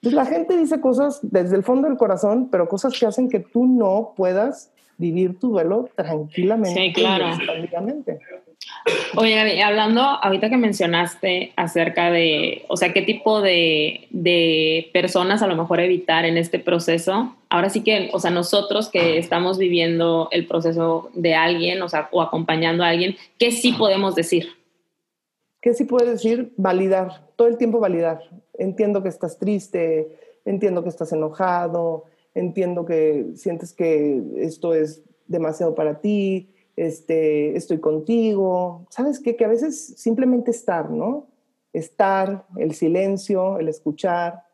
[0.00, 3.40] Pues la gente dice cosas desde el fondo del corazón, pero cosas que hacen que
[3.40, 6.80] tú no puedas vivir tu duelo tranquilamente.
[6.80, 7.30] Sí, claro.
[9.16, 15.46] Oye, hablando ahorita que mencionaste acerca de, o sea, qué tipo de, de, personas a
[15.46, 20.28] lo mejor evitar en este proceso, ahora sí que, o sea, nosotros que estamos viviendo
[20.32, 24.57] el proceso de alguien, o sea, o acompañando a alguien, ¿qué sí podemos decir?
[25.60, 26.54] ¿Qué sí puedes decir?
[26.56, 28.20] Validar, todo el tiempo validar.
[28.54, 35.74] Entiendo que estás triste, entiendo que estás enojado, entiendo que sientes que esto es demasiado
[35.74, 38.86] para ti, este, estoy contigo.
[38.90, 39.36] ¿Sabes qué?
[39.36, 41.26] Que a veces simplemente estar, ¿no?
[41.72, 44.44] Estar, el silencio, el escuchar.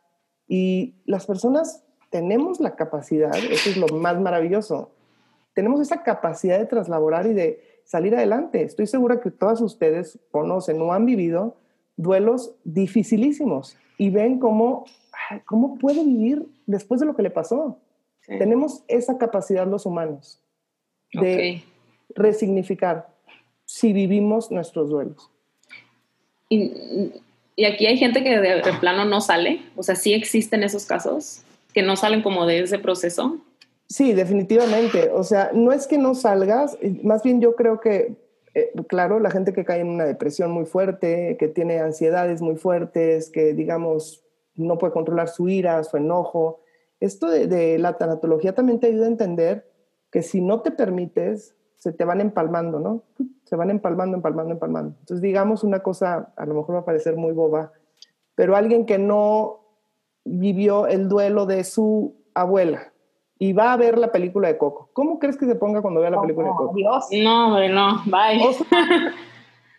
[0.49, 4.93] Y las personas tenemos la capacidad, eso es lo más maravilloso,
[5.55, 8.63] tenemos esa capacidad de traslaborar y de salir adelante.
[8.63, 11.57] Estoy segura que todas ustedes conocen o han vivido
[11.97, 14.85] duelos dificilísimos y ven cómo,
[15.45, 17.79] cómo puede vivir después de lo que le pasó.
[18.27, 20.41] Tenemos esa capacidad los humanos
[21.13, 21.63] de
[22.15, 23.09] resignificar
[23.67, 25.31] si vivimos nuestros duelos.
[26.49, 27.13] Y,
[27.57, 31.43] y, aquí hay gente que de, plano no sale, o sea, sí existen esos casos
[31.73, 33.39] que no salen como de ese proceso.
[33.89, 35.11] Sí, definitivamente.
[35.11, 38.17] O sea, no es que no salgas, más bien yo creo que,
[38.55, 42.57] eh, claro, la gente que cae en una depresión muy fuerte, que tiene ansiedades muy
[42.57, 44.23] fuertes, que digamos
[44.57, 46.61] no puede controlar su ira, su enojo,
[47.01, 49.69] esto de, de la tanatología también te ayuda a entender
[50.11, 53.03] que si no te permites se te van empalmando, ¿no?
[53.45, 54.97] Se van empalmando, empalmando, empalmando.
[55.01, 57.73] Entonces, digamos una cosa, a lo mejor va a parecer muy boba,
[58.35, 59.61] pero alguien que no
[60.25, 62.94] vivió el duelo de su abuela
[63.39, 66.11] y va a ver la película de Coco, ¿cómo crees que se ponga cuando vea
[66.11, 66.75] la película de Coco?
[66.75, 67.07] Dios.
[67.13, 68.41] No, hombre, no, bye.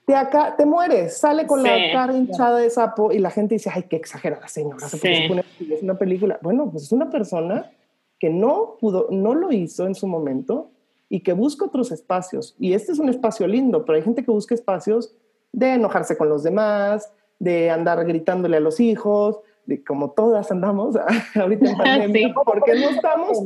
[0.06, 3.72] te, acá, te mueres, sale con la cara hinchada de sapo y la gente dice,
[3.74, 6.40] ay, qué exagerada señora, se pone, es una película.
[6.42, 7.72] Bueno, pues es una persona
[8.20, 10.72] que no pudo, no lo hizo en su momento
[11.10, 12.56] y que busca otros espacios.
[12.60, 15.16] Y este es un espacio lindo, pero hay gente que busca espacios
[15.52, 20.96] de enojarse con los demás, de andar gritándole a los hijos, de como todas andamos
[21.36, 23.44] ahorita en pandemia, porque no estamos,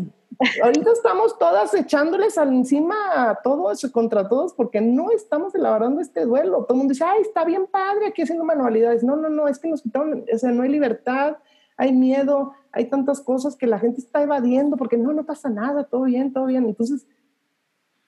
[0.64, 2.96] ahorita estamos todas echándoles encima
[3.30, 6.64] a todos, contra todos, porque no estamos elaborando este duelo.
[6.64, 9.04] Todo el mundo dice, ay, está bien padre aquí haciendo manualidades.
[9.04, 11.38] No, no, no, es que nos quitaron, o sea, no hay libertad,
[11.78, 15.86] hay miedo, hay tantas cosas que la gente está evadiendo porque no, no pasa nada,
[15.86, 16.66] todo bien, todo bien.
[16.66, 17.08] Entonces,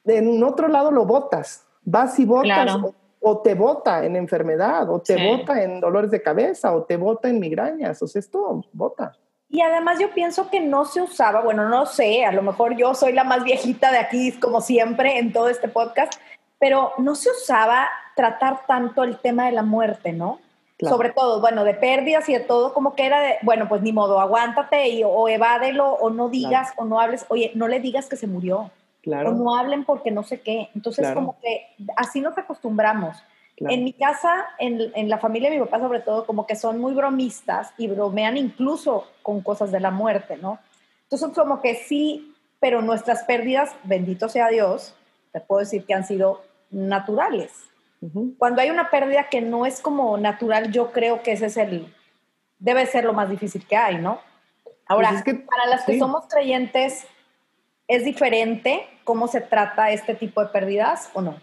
[0.05, 2.77] en otro lado lo botas, vas y botas
[3.21, 7.29] o, te bota en enfermedad, o te bota en dolores de cabeza, o te bota
[7.29, 9.15] en migrañas, o sea, esto bota.
[9.49, 12.93] Y además yo pienso que no se usaba, bueno, no sé, a lo mejor yo
[12.93, 16.13] soy la más viejita de aquí, como siempre, en todo este podcast,
[16.57, 20.39] pero no se usaba tratar tanto el tema de la muerte, ¿no?
[20.79, 23.93] Sobre todo, bueno, de pérdidas y de todo, como que era de, bueno, pues ni
[23.93, 28.07] modo, aguántate y, o evádelo o no digas o no hables, oye, no le digas
[28.07, 28.71] que se murió.
[29.05, 30.69] O no hablen porque no sé qué.
[30.75, 33.17] Entonces, como que así nos acostumbramos.
[33.57, 36.79] En mi casa, en, en, la familia de mi papá sobre todo, como que son
[36.79, 40.57] muy bromistas y bromean incluso con cosas de la muerte, ¿no?
[41.03, 44.95] Entonces, como que sí, pero nuestras pérdidas, bendito sea Dios,
[45.31, 47.51] te puedo decir que han sido naturales.
[48.39, 51.93] Cuando hay una pérdida que no es como natural, yo creo que ese es el,
[52.57, 54.19] debe ser lo más difícil que hay, ¿no?
[54.87, 57.05] Ahora, pues para las que somos creyentes,
[57.91, 61.35] ¿Es diferente cómo se trata este tipo de pérdidas o no?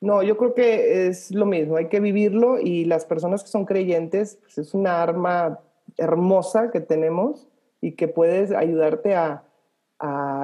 [0.00, 3.64] No, yo creo que es lo mismo, hay que vivirlo y las personas que son
[3.64, 5.60] creyentes, pues es una arma
[5.96, 7.48] hermosa que tenemos
[7.80, 9.44] y que puedes ayudarte a,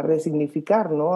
[0.03, 1.13] resignificar, ¿no?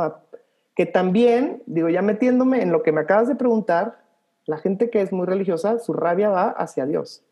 [0.75, 4.05] que también, digo, ya metiéndome en lo que me acabas de preguntar,
[4.45, 7.25] la gente que es muy religiosa, su rabia va hacia Dios.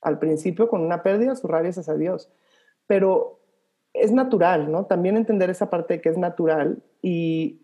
[0.00, 2.30] Al principio, con una pérdida, su rabia es hacia Dios.
[2.86, 3.40] Pero
[3.92, 4.86] es natural, ¿no?
[4.86, 7.60] También entender esa parte de que es natural y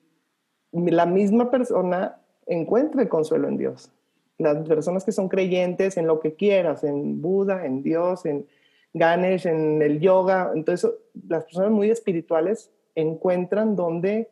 [0.72, 3.90] la misma persona encuentra el consuelo en Dios.
[4.36, 8.46] Las personas que son creyentes en lo que quieras, en Buda, en Dios, en
[8.92, 10.90] Ganesh, en el yoga, entonces
[11.28, 14.28] las personas muy espirituales encuentran donde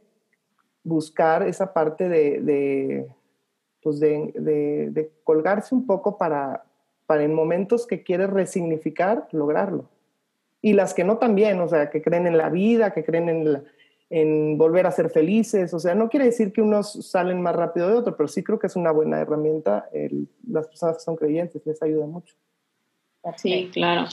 [0.83, 3.09] buscar esa parte de, de
[3.83, 6.64] pues de, colgarse un poco para,
[7.07, 9.88] para en momentos que quieres resignificar, lograrlo
[10.61, 13.64] y las que no también, o sea, que creen en la vida, que creen en,
[14.09, 17.88] en volver a ser felices, o sea, no quiere decir que unos salen más rápido
[17.88, 19.88] de otros, pero sí creo que es una buena herramienta,
[20.49, 22.35] las personas que son creyentes les ayuda mucho.
[23.37, 24.07] Sí, claro.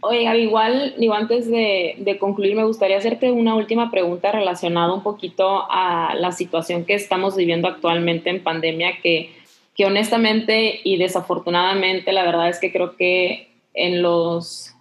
[0.00, 5.02] Oye, igual, digo, antes de, de, concluir, me gustaría hacerte una última pregunta relacionada un
[5.02, 9.30] poquito a la situación que estamos viviendo actualmente en pandemia, que,
[9.74, 14.74] que honestamente y desafortunadamente, la verdad es que creo que en los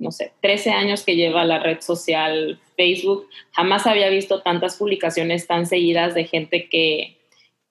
[0.00, 5.46] no sé, 13 años que lleva la red social Facebook, jamás había visto tantas publicaciones
[5.46, 7.18] tan seguidas de gente que,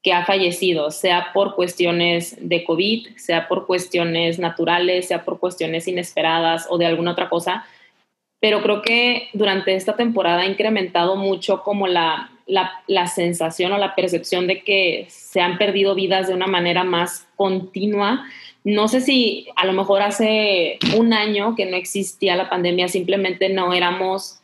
[0.03, 5.87] que ha fallecido, sea por cuestiones de COVID, sea por cuestiones naturales, sea por cuestiones
[5.87, 7.65] inesperadas o de alguna otra cosa.
[8.39, 13.79] Pero creo que durante esta temporada ha incrementado mucho como la, la, la sensación o
[13.79, 18.27] la percepción de que se han perdido vidas de una manera más continua
[18.63, 23.49] no sé si a lo mejor hace un año que no existía la pandemia, simplemente
[23.49, 24.38] no éramos,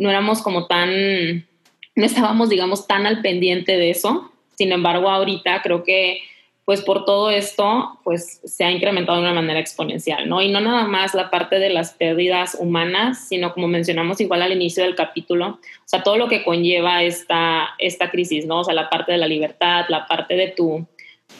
[0.00, 1.46] no éramos como tan,
[1.94, 4.32] no estábamos, digamos, tan al pendiente de eso.
[4.56, 6.22] Sin embargo, ahorita creo que
[6.64, 10.40] pues por todo esto, pues se ha incrementado de una manera exponencial, ¿no?
[10.40, 14.52] Y no nada más la parte de las pérdidas humanas, sino como mencionamos igual al
[14.52, 18.60] inicio del capítulo, o sea, todo lo que conlleva esta, esta crisis, ¿no?
[18.60, 20.86] O sea, la parte de la libertad, la parte de tu,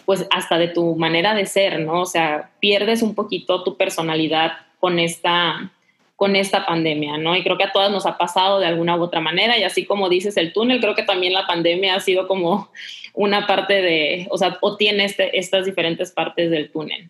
[0.05, 2.01] pues hasta de tu manera de ser, ¿no?
[2.01, 5.71] O sea, pierdes un poquito tu personalidad con esta,
[6.21, 7.35] con esta pandemia, ¿no?
[7.35, 9.87] Y creo que a todas nos ha pasado de alguna u otra manera, y así
[9.87, 12.71] como dices el túnel, creo que también la pandemia ha sido como
[13.15, 17.09] una parte de, o sea, o tiene este, estas diferentes partes del túnel.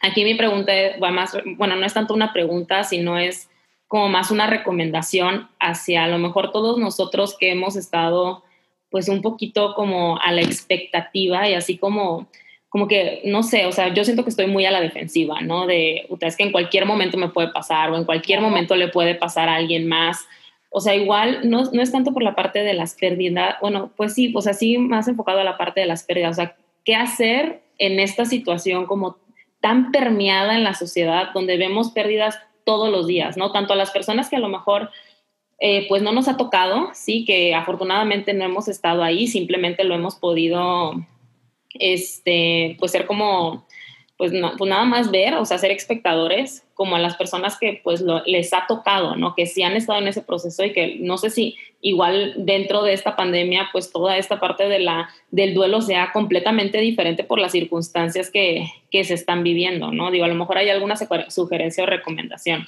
[0.00, 3.48] Aquí mi pregunta va más, bueno, no es tanto una pregunta, sino es
[3.86, 8.42] como más una recomendación hacia a lo mejor todos nosotros que hemos estado
[8.90, 12.26] pues un poquito como a la expectativa y así como,
[12.72, 15.66] como que, no sé, o sea, yo siento que estoy muy a la defensiva, ¿no?
[15.66, 19.14] De, es que en cualquier momento me puede pasar o en cualquier momento le puede
[19.14, 20.26] pasar a alguien más.
[20.70, 24.14] O sea, igual no, no es tanto por la parte de las pérdidas, bueno, pues
[24.14, 26.94] sí, o sea, sí más enfocado a la parte de las pérdidas, o sea, ¿qué
[26.94, 29.18] hacer en esta situación como
[29.60, 33.52] tan permeada en la sociedad donde vemos pérdidas todos los días, ¿no?
[33.52, 34.88] Tanto a las personas que a lo mejor
[35.60, 39.94] eh, pues no nos ha tocado, sí, que afortunadamente no hemos estado ahí, simplemente lo
[39.94, 40.94] hemos podido,
[41.74, 43.66] este, pues ser como,
[44.16, 48.04] pues, pues nada más ver, o sea, ser espectadores, como a las personas que pues
[48.26, 49.34] les ha tocado, ¿no?
[49.34, 52.92] Que sí han estado en ese proceso y que no sé si igual dentro de
[52.92, 57.52] esta pandemia, pues toda esta parte de la, del duelo sea completamente diferente por las
[57.52, 60.10] circunstancias que, que se están viviendo, ¿no?
[60.10, 60.96] Digo, a lo mejor hay alguna
[61.28, 62.66] sugerencia o recomendación.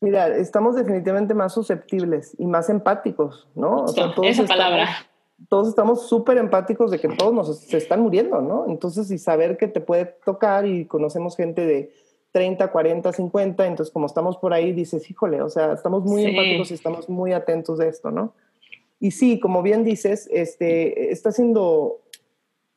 [0.00, 3.84] Mira, estamos definitivamente más susceptibles y más empáticos, ¿no?
[3.84, 5.06] O sea, todos esa palabra.
[5.48, 8.66] Todos estamos súper empáticos de que todos nos se están muriendo, ¿no?
[8.68, 11.92] Entonces, y saber que te puede tocar y conocemos gente de
[12.32, 16.70] 30, 40, 50, entonces como estamos por ahí, dices, híjole, o sea, estamos muy empáticos
[16.70, 18.34] y estamos muy atentos de esto, ¿no?
[18.98, 22.00] Y sí, como bien dices, este, está siendo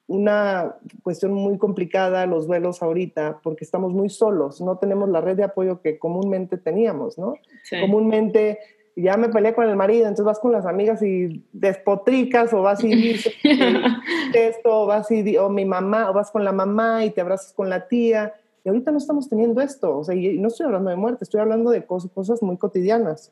[0.08, 5.36] una cuestión muy complicada los duelos ahorita porque estamos muy solos, no tenemos la red
[5.36, 7.36] de apoyo que comúnmente teníamos, ¿no?
[7.82, 8.60] Comúnmente
[9.04, 12.84] ya me peleé con el marido, entonces vas con las amigas y despotricas o vas
[12.84, 13.34] y dices
[14.34, 17.54] esto, o vas y o mi mamá, o vas con la mamá y te abrazas
[17.54, 18.34] con la tía.
[18.66, 21.40] Y ahorita no estamos teniendo esto, o sea, y no estoy hablando de muerte, estoy
[21.40, 23.32] hablando de cosas, cosas muy cotidianas.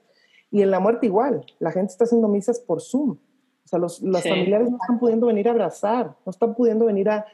[0.52, 3.12] Y en la muerte igual, la gente está haciendo misas por Zoom.
[3.66, 7.26] O sea, los, familiares no están pudiendo venir a abrazar, no están pudiendo venir a,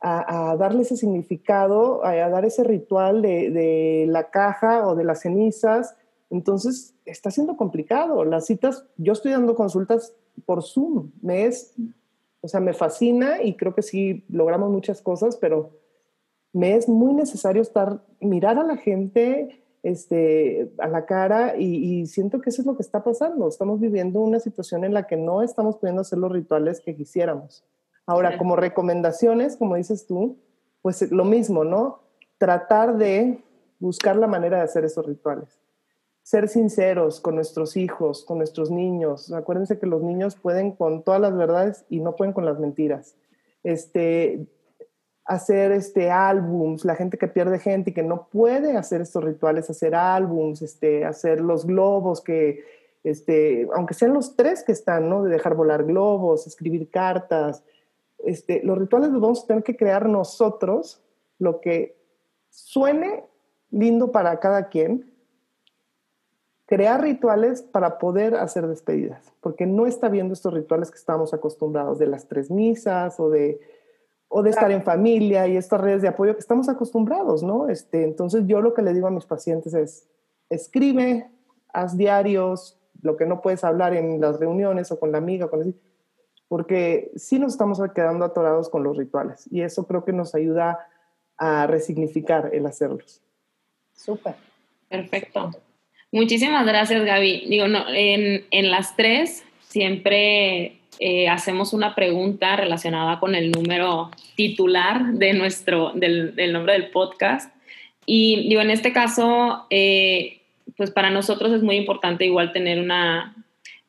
[0.00, 5.22] a, darle ese significado, a, dar ese ritual de, de, la caja o de las
[5.22, 5.96] cenizas.
[6.30, 8.24] Entonces, está siendo complicado.
[8.24, 10.14] Las citas, yo estoy dando consultas
[10.46, 11.10] por Zoom.
[11.20, 11.74] Me es,
[12.40, 15.70] o sea, me fascina y creo que sí logramos muchas cosas, pero
[16.52, 22.40] me es muy necesario estar, mirar a la gente, este, a la cara y, siento
[22.40, 23.48] que eso es lo que está pasando.
[23.48, 27.64] Estamos viviendo una situación en la que no estamos pudiendo hacer los rituales que quisiéramos.
[28.06, 30.36] Ahora, como recomendaciones, como dices tú,
[30.82, 32.00] pues lo mismo, ¿no?
[32.38, 33.42] Tratar de
[33.78, 35.59] buscar la manera de hacer esos rituales.
[36.30, 39.32] Ser sinceros con nuestros hijos, con nuestros niños.
[39.32, 43.16] Acuérdense que los niños pueden con todas las verdades y no pueden con las mentiras.
[43.64, 44.46] Este,
[45.24, 49.70] hacer este álbums, la gente que pierde gente y que no puede hacer estos rituales,
[49.70, 52.62] hacer álbums, este, hacer los globos que,
[53.02, 55.24] este, aunque sean los tres que están, ¿no?
[55.24, 57.64] De dejar volar globos, escribir cartas,
[58.24, 61.02] este, los rituales los vamos a tener que crear nosotros,
[61.40, 61.96] lo que
[62.50, 63.24] suene
[63.72, 65.09] lindo para cada quien,
[66.70, 71.98] crear rituales para poder hacer despedidas, porque no está viendo estos rituales que estamos acostumbrados
[71.98, 73.60] de las tres misas o de
[74.28, 77.68] o de estar en familia y estas redes de apoyo que estamos acostumbrados, ¿no?
[77.68, 80.06] Este, entonces yo lo que le digo a mis pacientes es,
[80.48, 81.28] escribe,
[81.72, 85.74] haz diarios, lo que no puedes hablar en las reuniones o con la amiga, con
[86.46, 90.78] porque sí nos estamos quedando atorados con los rituales y eso creo que nos ayuda
[91.36, 93.20] a resignificar el hacerlos.
[93.92, 94.36] Súper.
[94.88, 95.50] Perfecto.
[96.12, 97.44] Muchísimas gracias, Gaby.
[97.46, 105.14] Digo, en, en las tres siempre eh, hacemos una pregunta relacionada con el número titular
[105.14, 107.54] de nuestro, del, nombre del podcast.
[108.04, 110.42] Y digo, en este caso, eh,
[110.76, 113.34] pues para nosotros es muy importante igual tener una,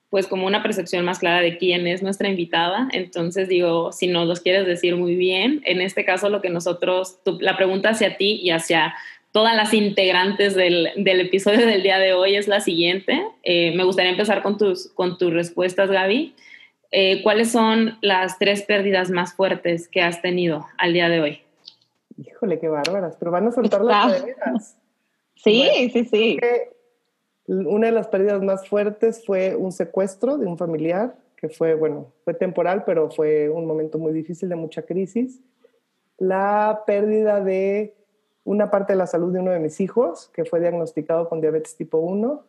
[0.09, 2.87] pues como una percepción más clara de quién es nuestra invitada.
[2.93, 7.17] Entonces digo, si nos los quieres decir muy bien, en este caso lo que nosotros,
[7.41, 8.95] la pregunta hacia ti y hacia
[9.31, 13.25] todas las integrantes del, del episodio del día de hoy es la siguiente.
[13.43, 16.35] Eh, me gustaría empezar con tus, con tus respuestas, Gaby.
[16.91, 21.41] Eh, ¿Cuáles son las tres pérdidas más fuertes que has tenido al día de hoy?
[22.17, 24.77] Híjole, qué bárbaras, pero van a soltar las pérdidas.
[25.35, 26.37] Sí, sí, sí.
[27.47, 32.13] Una de las pérdidas más fuertes fue un secuestro de un familiar, que fue, bueno,
[32.23, 35.41] fue temporal, pero fue un momento muy difícil de mucha crisis.
[36.17, 37.95] La pérdida de
[38.43, 41.75] una parte de la salud de uno de mis hijos, que fue diagnosticado con diabetes
[41.75, 42.43] tipo 1.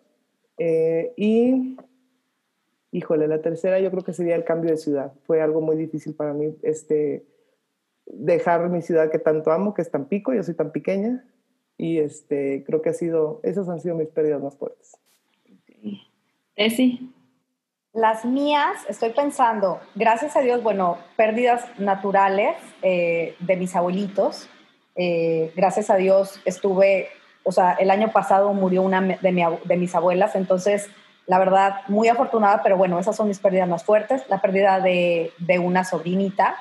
[0.58, 1.76] Eh, y,
[2.90, 5.12] híjole, la tercera yo creo que sería el cambio de ciudad.
[5.24, 7.26] Fue algo muy difícil para mí este,
[8.06, 11.24] dejar mi ciudad que tanto amo, que es tan pico, yo soy tan pequeña,
[11.76, 14.96] y este, creo que ha sido, esas han sido mis pérdidas más fuertes.
[16.56, 17.12] Esi.
[17.92, 24.48] Las mías, estoy pensando, gracias a Dios, bueno, pérdidas naturales eh, de mis abuelitos.
[24.94, 27.08] Eh, gracias a Dios estuve,
[27.44, 30.88] o sea, el año pasado murió una de, mis abuelas, entonces,
[31.26, 34.22] la verdad, muy afortunada, pero bueno, esas son mis pérdidas más fuertes.
[34.28, 36.56] La pérdida de, una sobrinita,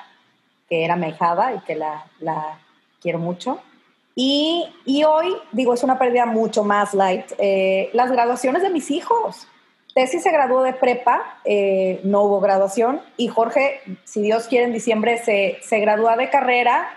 [0.68, 2.04] que era mejada y que la,
[3.00, 3.60] quiero mucho.
[4.14, 8.90] Y, y, hoy, digo, es una pérdida mucho más light, eh, las graduaciones de mis
[8.90, 9.48] hijos.
[9.94, 14.72] Tessy se graduó de prepa, eh, no hubo graduación, y Jorge, si Dios quiere, en
[14.72, 16.88] diciembre se, se gradúa de carrera,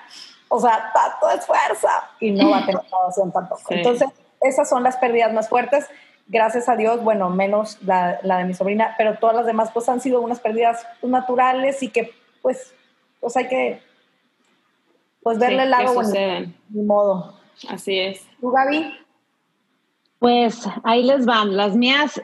[0.55, 1.87] o sea, tanto esfuerzo,
[2.19, 3.61] y no va a tener graduación tampoco.
[3.69, 4.09] Entonces,
[4.41, 5.85] esas son las pérdidas más fuertes.
[6.27, 9.87] Gracias a Dios, bueno, menos la, la, de mi sobrina, pero todas las demás pues
[9.89, 12.73] han sido unas pérdidas naturales y que pues,
[13.19, 13.81] pues hay que
[15.21, 17.39] pues verle el lado bueno, ni modo.
[17.67, 18.27] Así es.
[18.39, 18.93] ¿Tú, Gaby?
[20.19, 21.57] Pues ahí les van.
[21.57, 22.21] Las mías,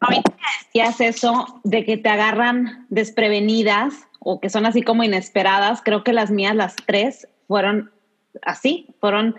[0.00, 0.32] ahorita
[0.64, 5.82] decías eso de que te agarran desprevenidas o que son así como inesperadas.
[5.82, 7.92] Creo que las mías, las tres, fueron
[8.40, 9.36] así, fueron,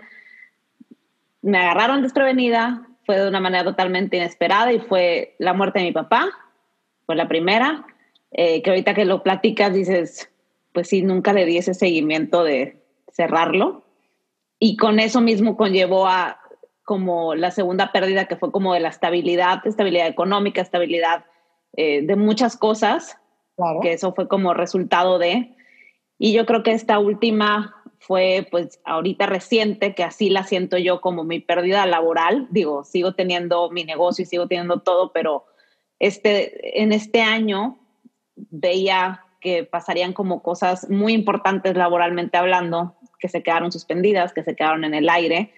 [1.42, 5.90] me agarraron desprevenida, fue de una manera totalmente inesperada y fue la muerte de mi
[5.90, 6.28] papá,
[7.06, 7.84] fue la primera,
[8.30, 10.30] eh, que ahorita que lo platicas dices,
[10.72, 13.84] pues sí, nunca le di ese seguimiento de, cerrarlo.
[14.60, 16.40] Y con eso mismo conllevó a
[16.84, 21.24] como la segunda pérdida que fue como de la estabilidad, estabilidad económica, estabilidad
[21.76, 23.18] eh, de muchas cosas,
[23.82, 25.56] que eso fue como resultado de.
[26.18, 27.73] Y yo creo que esta última
[28.06, 32.46] fue pues ahorita reciente, que así la siento yo como mi pérdida laboral.
[32.50, 35.46] Digo, sigo teniendo mi negocio y sigo teniendo todo, pero
[35.98, 37.78] este, en este año
[38.36, 44.54] veía que pasarían como cosas muy importantes laboralmente hablando que se quedaron suspendidas, que se
[44.54, 45.54] quedaron en el aire.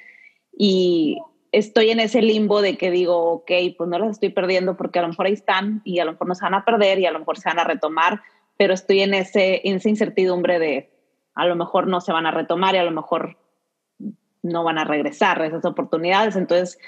[0.56, 1.18] Y
[1.50, 5.02] estoy en ese limbo de que digo, ok, pues no las estoy perdiendo porque a
[5.02, 7.11] lo mejor ahí están y a lo mejor no se van a perder y a
[7.11, 8.20] lo mejor se van a retomar,
[8.56, 10.95] pero estoy en, ese, en esa incertidumbre de
[11.37, 13.37] a lo mejor no se van a retomar y a lo mejor
[14.42, 16.35] no van a regresar esas oportunidades.
[16.35, 16.79] Entonces,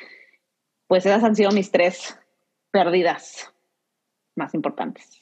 [0.86, 2.18] pues esas han sido mis tres
[2.70, 3.52] pérdidas
[4.34, 5.20] más importantes.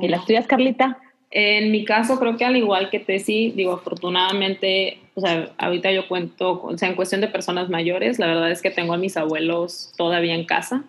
[0.00, 0.98] ¿Y las tuyas, Carlita?
[1.30, 6.08] En mi caso, creo que al igual que Tessy, digo, afortunadamente, o sea, ahorita yo
[6.08, 9.16] cuento, o sea, en cuestión de personas mayores, la verdad es que tengo a mis
[9.18, 10.84] abuelos todavía en casa.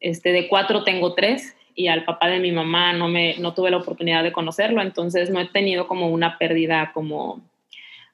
[0.00, 3.70] Este, de cuatro tengo tres y al papá de mi mamá no, me, no tuve
[3.70, 7.40] la oportunidad de conocerlo, entonces no he tenido como una pérdida como, o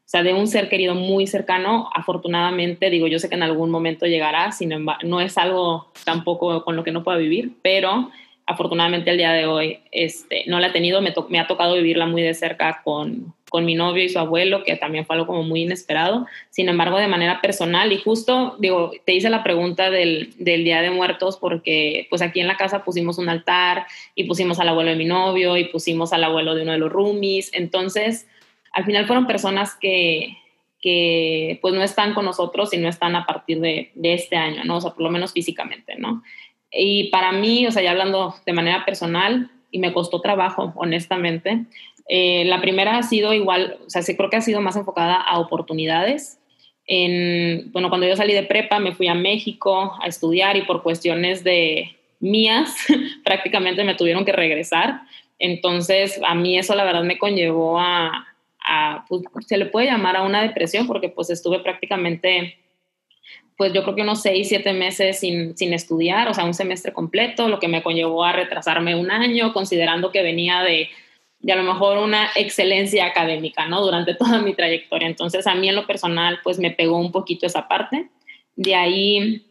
[0.05, 4.07] sea, de un ser querido muy cercano, afortunadamente, digo, yo sé que en algún momento
[4.07, 8.11] llegará, sin embargo, no es algo tampoco con lo que no pueda vivir, pero
[8.49, 12.07] afortunadamente el día de hoy este, no la he tenido, me, me ha tocado vivirla
[12.07, 15.43] muy de cerca con, con, mi novio y su abuelo, que también fue algo como
[15.43, 16.27] muy inesperado.
[16.49, 20.81] Sin embargo, de manera personal, y justo, digo, te hice la pregunta del, del, Día
[20.81, 24.91] de Muertos porque pues aquí en la casa pusimos un altar y pusimos al abuelo
[24.91, 27.51] de mi novio y pusimos al abuelo de uno de los roomies.
[27.53, 28.27] Entonces,
[28.73, 30.39] al final fueron personas que,
[30.81, 34.65] que pues no están con nosotros y no están a partir de, de este año,
[34.65, 34.79] ¿no?
[34.79, 36.23] O sea, por lo menos físicamente, ¿no?
[36.71, 41.65] Y para mí, o sea, ya hablando de manera personal, y me costó trabajo, honestamente,
[42.09, 45.17] eh, la primera ha sido igual, o sea, sí creo que ha sido más enfocada
[45.17, 46.41] a oportunidades.
[46.87, 50.83] En, bueno, cuando yo salí de prepa me fui a México a estudiar y por
[50.83, 52.75] cuestiones de mías
[53.25, 55.03] prácticamente me tuvieron que regresar.
[55.39, 58.27] Entonces, a mí eso la verdad me conllevó a,
[58.65, 62.57] a pues, se le puede llamar a una depresión porque pues estuve prácticamente
[63.59, 66.93] pues yo creo que unos seis, siete meses sin, sin, estudiar, o sea, un semestre
[66.93, 70.89] completo, lo que me conllevó a retrasarme un año, considerando que venía de,
[71.41, 73.81] de a lo mejor una excelencia académica, ¿no?
[73.81, 75.09] Durante toda mi trayectoria.
[75.09, 78.09] Entonces, a mí en lo personal, pues me pegó un poquito esa parte.
[78.55, 79.45] De ahí,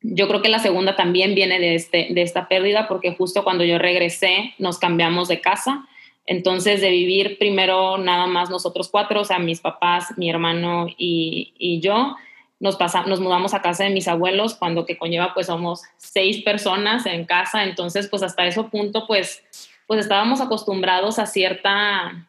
[0.00, 3.62] yo creo que la segunda también viene de, este, de esta pérdida porque justo cuando
[3.62, 5.86] yo regresé nos cambiamos de casa.
[6.26, 11.54] Entonces, de vivir primero nada más nosotros cuatro, o sea, mis papás, mi hermano y,
[11.56, 12.16] y yo,
[12.60, 17.06] nos, nos mudamos a casa de mis abuelos cuando que conlleva pues somos seis personas
[17.06, 17.64] en casa.
[17.64, 19.42] Entonces, pues hasta ese punto, pues,
[19.86, 22.26] pues estábamos acostumbrados a cierta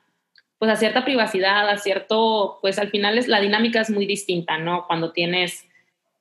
[0.60, 4.58] pues a cierta privacidad, a cierto, pues al final es, la dinámica es muy distinta,
[4.58, 4.88] ¿no?
[4.88, 5.66] Cuando tienes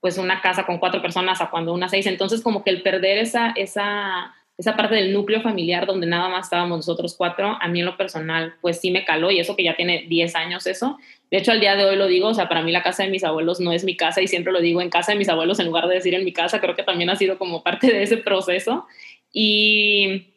[0.00, 2.06] pues una casa con cuatro personas a cuando una seis.
[2.06, 6.46] Entonces, como que el perder esa, esa, esa parte del núcleo familiar donde nada más
[6.46, 9.64] estábamos nosotros cuatro, a mí en lo personal, pues sí me caló y eso que
[9.64, 10.98] ya tiene 10 años eso.
[11.30, 13.10] De hecho, al día de hoy lo digo, o sea, para mí la casa de
[13.10, 15.58] mis abuelos no es mi casa y siempre lo digo en casa de mis abuelos
[15.58, 18.02] en lugar de decir en mi casa, creo que también ha sido como parte de
[18.02, 18.86] ese proceso.
[19.30, 20.28] Y,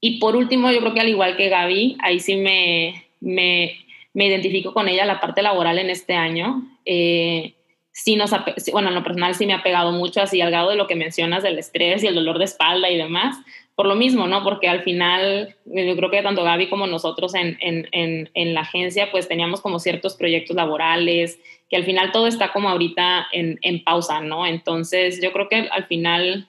[0.00, 3.76] y por último, yo creo que al igual que Gaby, ahí sí me, me,
[4.12, 6.64] me identifico con ella la parte laboral en este año.
[6.84, 7.54] Eh,
[7.96, 8.30] sí nos,
[8.72, 10.94] bueno, en lo personal sí me ha pegado mucho así al grado de lo que
[10.94, 13.38] mencionas del estrés y el dolor de espalda y demás,
[13.74, 14.44] por lo mismo, ¿no?
[14.44, 18.60] Porque al final, yo creo que tanto Gaby como nosotros en, en, en, en la
[18.60, 21.40] agencia, pues teníamos como ciertos proyectos laborales,
[21.70, 24.46] que al final todo está como ahorita en pausa, ¿no?
[24.46, 26.48] Entonces, yo creo que al final,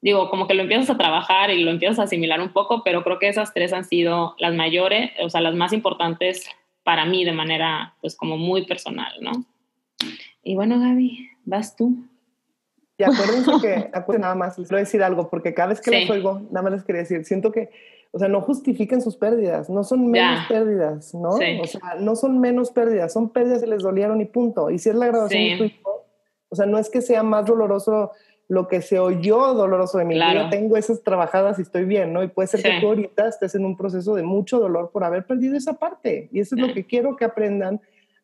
[0.00, 3.02] digo, como que lo empiezas a trabajar y lo empiezas a asimilar un poco, pero
[3.02, 6.48] creo que esas tres han sido las mayores, o sea, las más importantes
[6.84, 9.32] para mí de manera, pues, como muy personal, ¿no?
[10.42, 11.96] Y bueno, Gaby, vas tú.
[12.96, 16.10] Y acuérdense que, acuérdense nada más, les a decir algo, porque cada vez que les
[16.10, 17.70] oigo, nada más les quería decir, siento que,
[18.12, 21.30] o sea, no justifiquen sus pérdidas, no son menos pérdidas, ¿no?
[21.30, 24.70] O sea, no son menos pérdidas, son pérdidas que les dolieron y punto.
[24.70, 26.06] Y si es la graduación de tu hijo,
[26.48, 28.10] o sea, no es que sea más doloroso
[28.48, 30.18] lo que se oyó doloroso de mí.
[30.18, 32.24] Yo tengo esas trabajadas y estoy bien, ¿no?
[32.24, 35.24] Y puede ser que tú ahorita estés en un proceso de mucho dolor por haber
[35.24, 36.28] perdido esa parte.
[36.32, 37.80] Y eso es lo que quiero que aprendan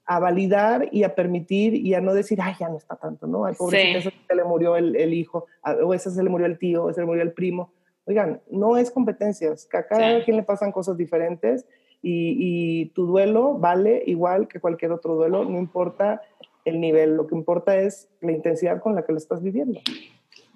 [0.07, 3.44] a validar y a permitir y a no decir, ay, ya no está tanto, ¿no?
[3.44, 5.46] Ay, pobrecito, se le murió el, el, hijo,
[5.82, 7.72] o ese se le murió el tío, o ese se le murió el primo.
[8.07, 11.66] Oigan, no es competencias, que a cada quien le pasan cosas diferentes
[12.02, 16.22] y, y, tu duelo vale igual que cualquier otro duelo, no importa
[16.64, 19.80] el nivel, lo que importa es la intensidad con la que lo estás viviendo.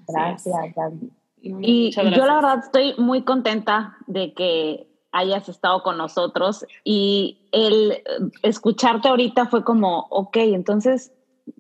[0.07, 1.11] Gracias, Gaby.
[1.43, 8.03] Y yo la verdad estoy muy contenta de que hayas estado con nosotros y el
[8.43, 11.13] escucharte ahorita fue como, ok, entonces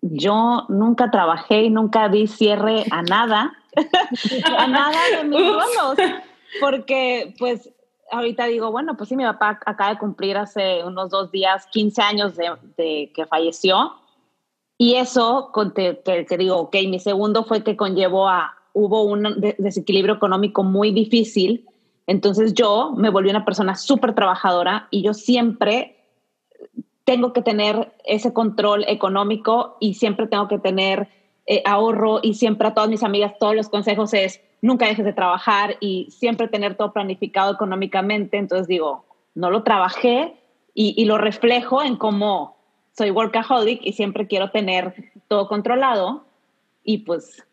[0.03, 3.53] yo nunca trabajé y nunca di cierre a nada,
[4.57, 5.97] a nada de mis duelos,
[6.61, 7.71] porque pues
[8.13, 12.03] ahorita digo, bueno, pues sí, mi papá acaba de cumplir hace unos dos días 15
[12.03, 13.95] años de, que falleció
[14.79, 20.15] y eso, que, que digo, ok, mi segundo fue que conllevó a, hubo un desequilibrio
[20.15, 21.67] económico muy difícil
[22.07, 25.97] entonces yo me volví una persona súper trabajadora y yo siempre
[27.05, 31.09] tengo que tener ese control económico y siempre tengo que tener
[31.47, 35.13] eh, ahorro y siempre a todas mis amigas todos los consejos es nunca dejes de
[35.13, 38.37] trabajar y siempre tener todo planificado económicamente.
[38.37, 40.37] Entonces digo, no lo trabajé
[40.75, 42.57] y, y lo reflejo en cómo
[42.97, 46.25] soy workaholic y siempre quiero tener todo controlado
[46.85, 47.45] y pues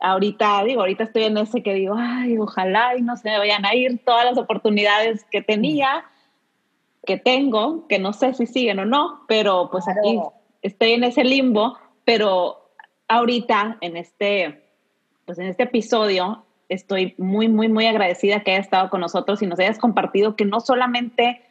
[0.00, 3.64] ahorita, digo, ahorita estoy en ese que digo, ay, ojalá y no se me vayan
[3.64, 6.04] a ir todas las oportunidades que tenía,
[7.06, 10.18] que tengo, que no sé si siguen o no, pero pues aquí
[10.62, 12.70] estoy en ese limbo, pero
[13.08, 14.64] ahorita en este,
[15.24, 19.46] pues en este episodio estoy muy, muy, muy agradecida que hayas estado con nosotros y
[19.46, 21.42] nos hayas compartido que no solamente,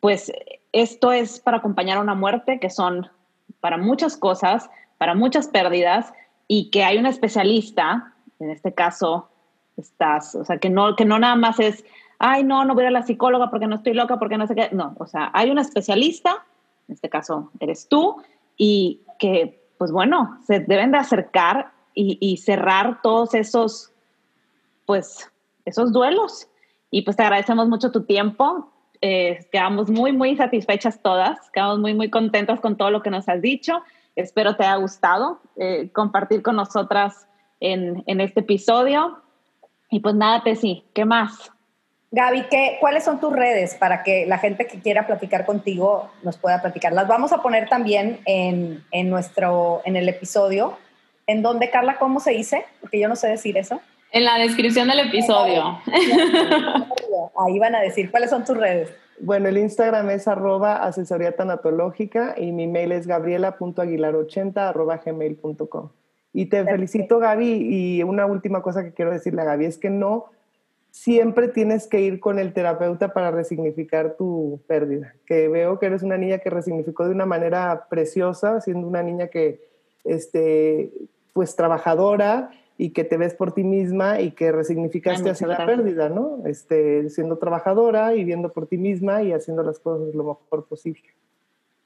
[0.00, 0.30] pues
[0.72, 3.08] esto es para acompañar a una muerte, que son
[3.60, 4.68] para muchas cosas,
[4.98, 6.12] para muchas pérdidas,
[6.54, 9.30] y que hay un especialista, en este caso
[9.78, 11.82] estás, o sea, que no, que no nada más es,
[12.18, 14.68] ay, no, no voy a la psicóloga porque no estoy loca, porque no sé qué,
[14.70, 16.44] no, o sea, hay un especialista,
[16.88, 18.22] en este caso eres tú,
[18.58, 23.90] y que, pues bueno, se deben de acercar y, cerrar todos esos,
[24.84, 25.32] pues,
[25.64, 26.48] esos duelos.
[26.90, 28.71] Y pues te agradecemos mucho tu tiempo,
[29.04, 33.28] eh, quedamos muy, muy satisfechas todas, quedamos muy, muy contentas con todo lo que nos
[33.28, 33.82] has dicho.
[34.14, 37.26] Espero te haya gustado eh, compartir con nosotras
[37.58, 39.18] en, en, este episodio.
[39.90, 41.50] Y pues nada, Tessy, ¿qué más?
[42.12, 46.36] Gaby, ¿qué, ¿cuáles son tus redes para que la gente que quiera platicar contigo nos
[46.36, 46.92] pueda platicar?
[46.92, 50.78] Las vamos a poner también en, en nuestro, en el episodio.
[51.26, 52.66] ¿En dónde, Carla, cómo se dice?
[52.80, 53.80] Porque yo no sé decir eso.
[54.12, 55.80] En la descripción del episodio.
[57.36, 58.90] Ahí van a decir cuáles son tus redes.
[59.20, 65.90] Bueno, el Instagram es arroba asesoría tanatológica y mi mail es gabriela.aguilar80 arroba gmail.com.
[66.32, 67.68] Y te felicito, Gaby.
[67.70, 70.26] Y una última cosa que quiero decirle a Gaby es que no
[70.90, 75.14] siempre tienes que ir con el terapeuta para resignificar tu pérdida.
[75.26, 79.28] Que veo que eres una niña que resignificó de una manera preciosa, siendo una niña
[79.28, 79.60] que
[80.04, 80.90] este,
[81.32, 82.50] pues trabajadora
[82.82, 86.38] y que te ves por ti misma y que resignificaste hacia la pérdida, ¿no?
[86.46, 91.04] Este, siendo trabajadora y viendo por ti misma y haciendo las cosas lo mejor posible.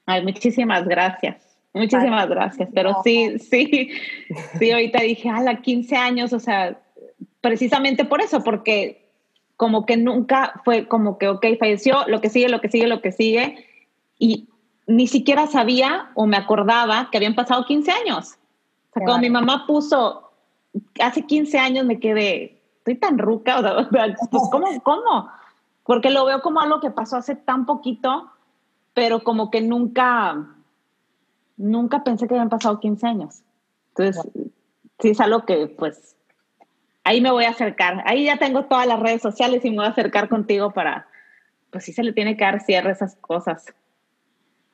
[0.06, 1.58] Ay, muchísimas gracias.
[1.74, 2.70] Muchísimas gracias.
[2.72, 3.90] Pero sí, sí,
[4.58, 6.80] sí, ahorita dije, a la 15 años, o sea,
[7.42, 9.10] precisamente por eso, porque
[9.58, 13.02] como que nunca fue como que, ok, falleció, lo que sigue, lo que sigue, lo
[13.02, 13.66] que sigue,
[14.18, 14.48] y
[14.86, 18.38] ni siquiera sabía o me acordaba que habían pasado 15 años.
[18.88, 20.25] O sea, cuando mi mamá puso,
[21.00, 25.30] hace 15 años me quedé, estoy tan ruca, pues, ¿cómo, ¿cómo?
[25.84, 28.30] Porque lo veo como algo que pasó hace tan poquito,
[28.94, 30.46] pero como que nunca,
[31.56, 33.42] nunca pensé que habían pasado 15 años.
[33.90, 34.28] Entonces,
[34.98, 36.16] sí es algo que pues
[37.06, 38.02] ahí me voy a acercar.
[38.04, 41.06] Ahí ya tengo todas las redes sociales y me voy a acercar contigo para,
[41.70, 43.66] pues sí se le tiene que dar cierre esas cosas.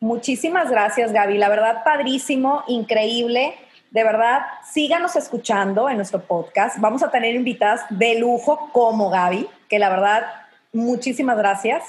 [0.01, 1.39] Muchísimas gracias, Gaby.
[1.39, 3.55] La verdad, padrísimo, increíble.
[3.93, 6.79] De verdad, síganos escuchando en nuestro podcast.
[6.79, 10.23] Vamos a tener invitadas de lujo como Gaby, que la verdad,
[10.73, 11.85] muchísimas gracias.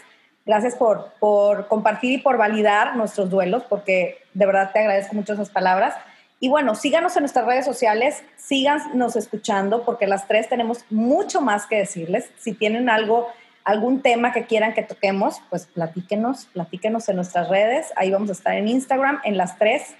[0.46, 5.32] Gracias por, por compartir y por validar nuestros duelos, porque de verdad te agradezco mucho
[5.32, 5.96] esas palabras.
[6.42, 11.68] Y bueno, síganos en nuestras redes sociales, síganos escuchando, porque las tres tenemos mucho más
[11.68, 12.30] que decirles.
[12.38, 13.30] Si tienen algo,
[13.64, 17.94] algún tema que quieran que toquemos, pues platíquenos, platíquenos en nuestras redes.
[17.96, 19.96] Ahí vamos a estar en Instagram, en las tres,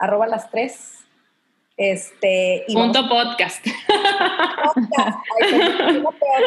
[0.00, 1.03] arroba las tres.
[1.76, 3.64] Este, y Punto podcast.
[4.74, 5.18] podcast.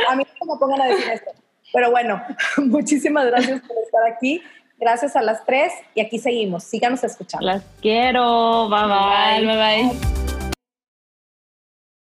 [0.10, 1.32] a mí no me pongan a decir esto.
[1.74, 2.22] Pero bueno,
[2.58, 4.42] muchísimas gracias por estar aquí.
[4.80, 6.64] Gracias a las tres y aquí seguimos.
[6.64, 7.46] Síganos escuchando.
[7.46, 8.70] Las quiero.
[8.70, 9.46] Bye bye.
[9.46, 10.28] Bye bye.
[10.28, 10.37] bye.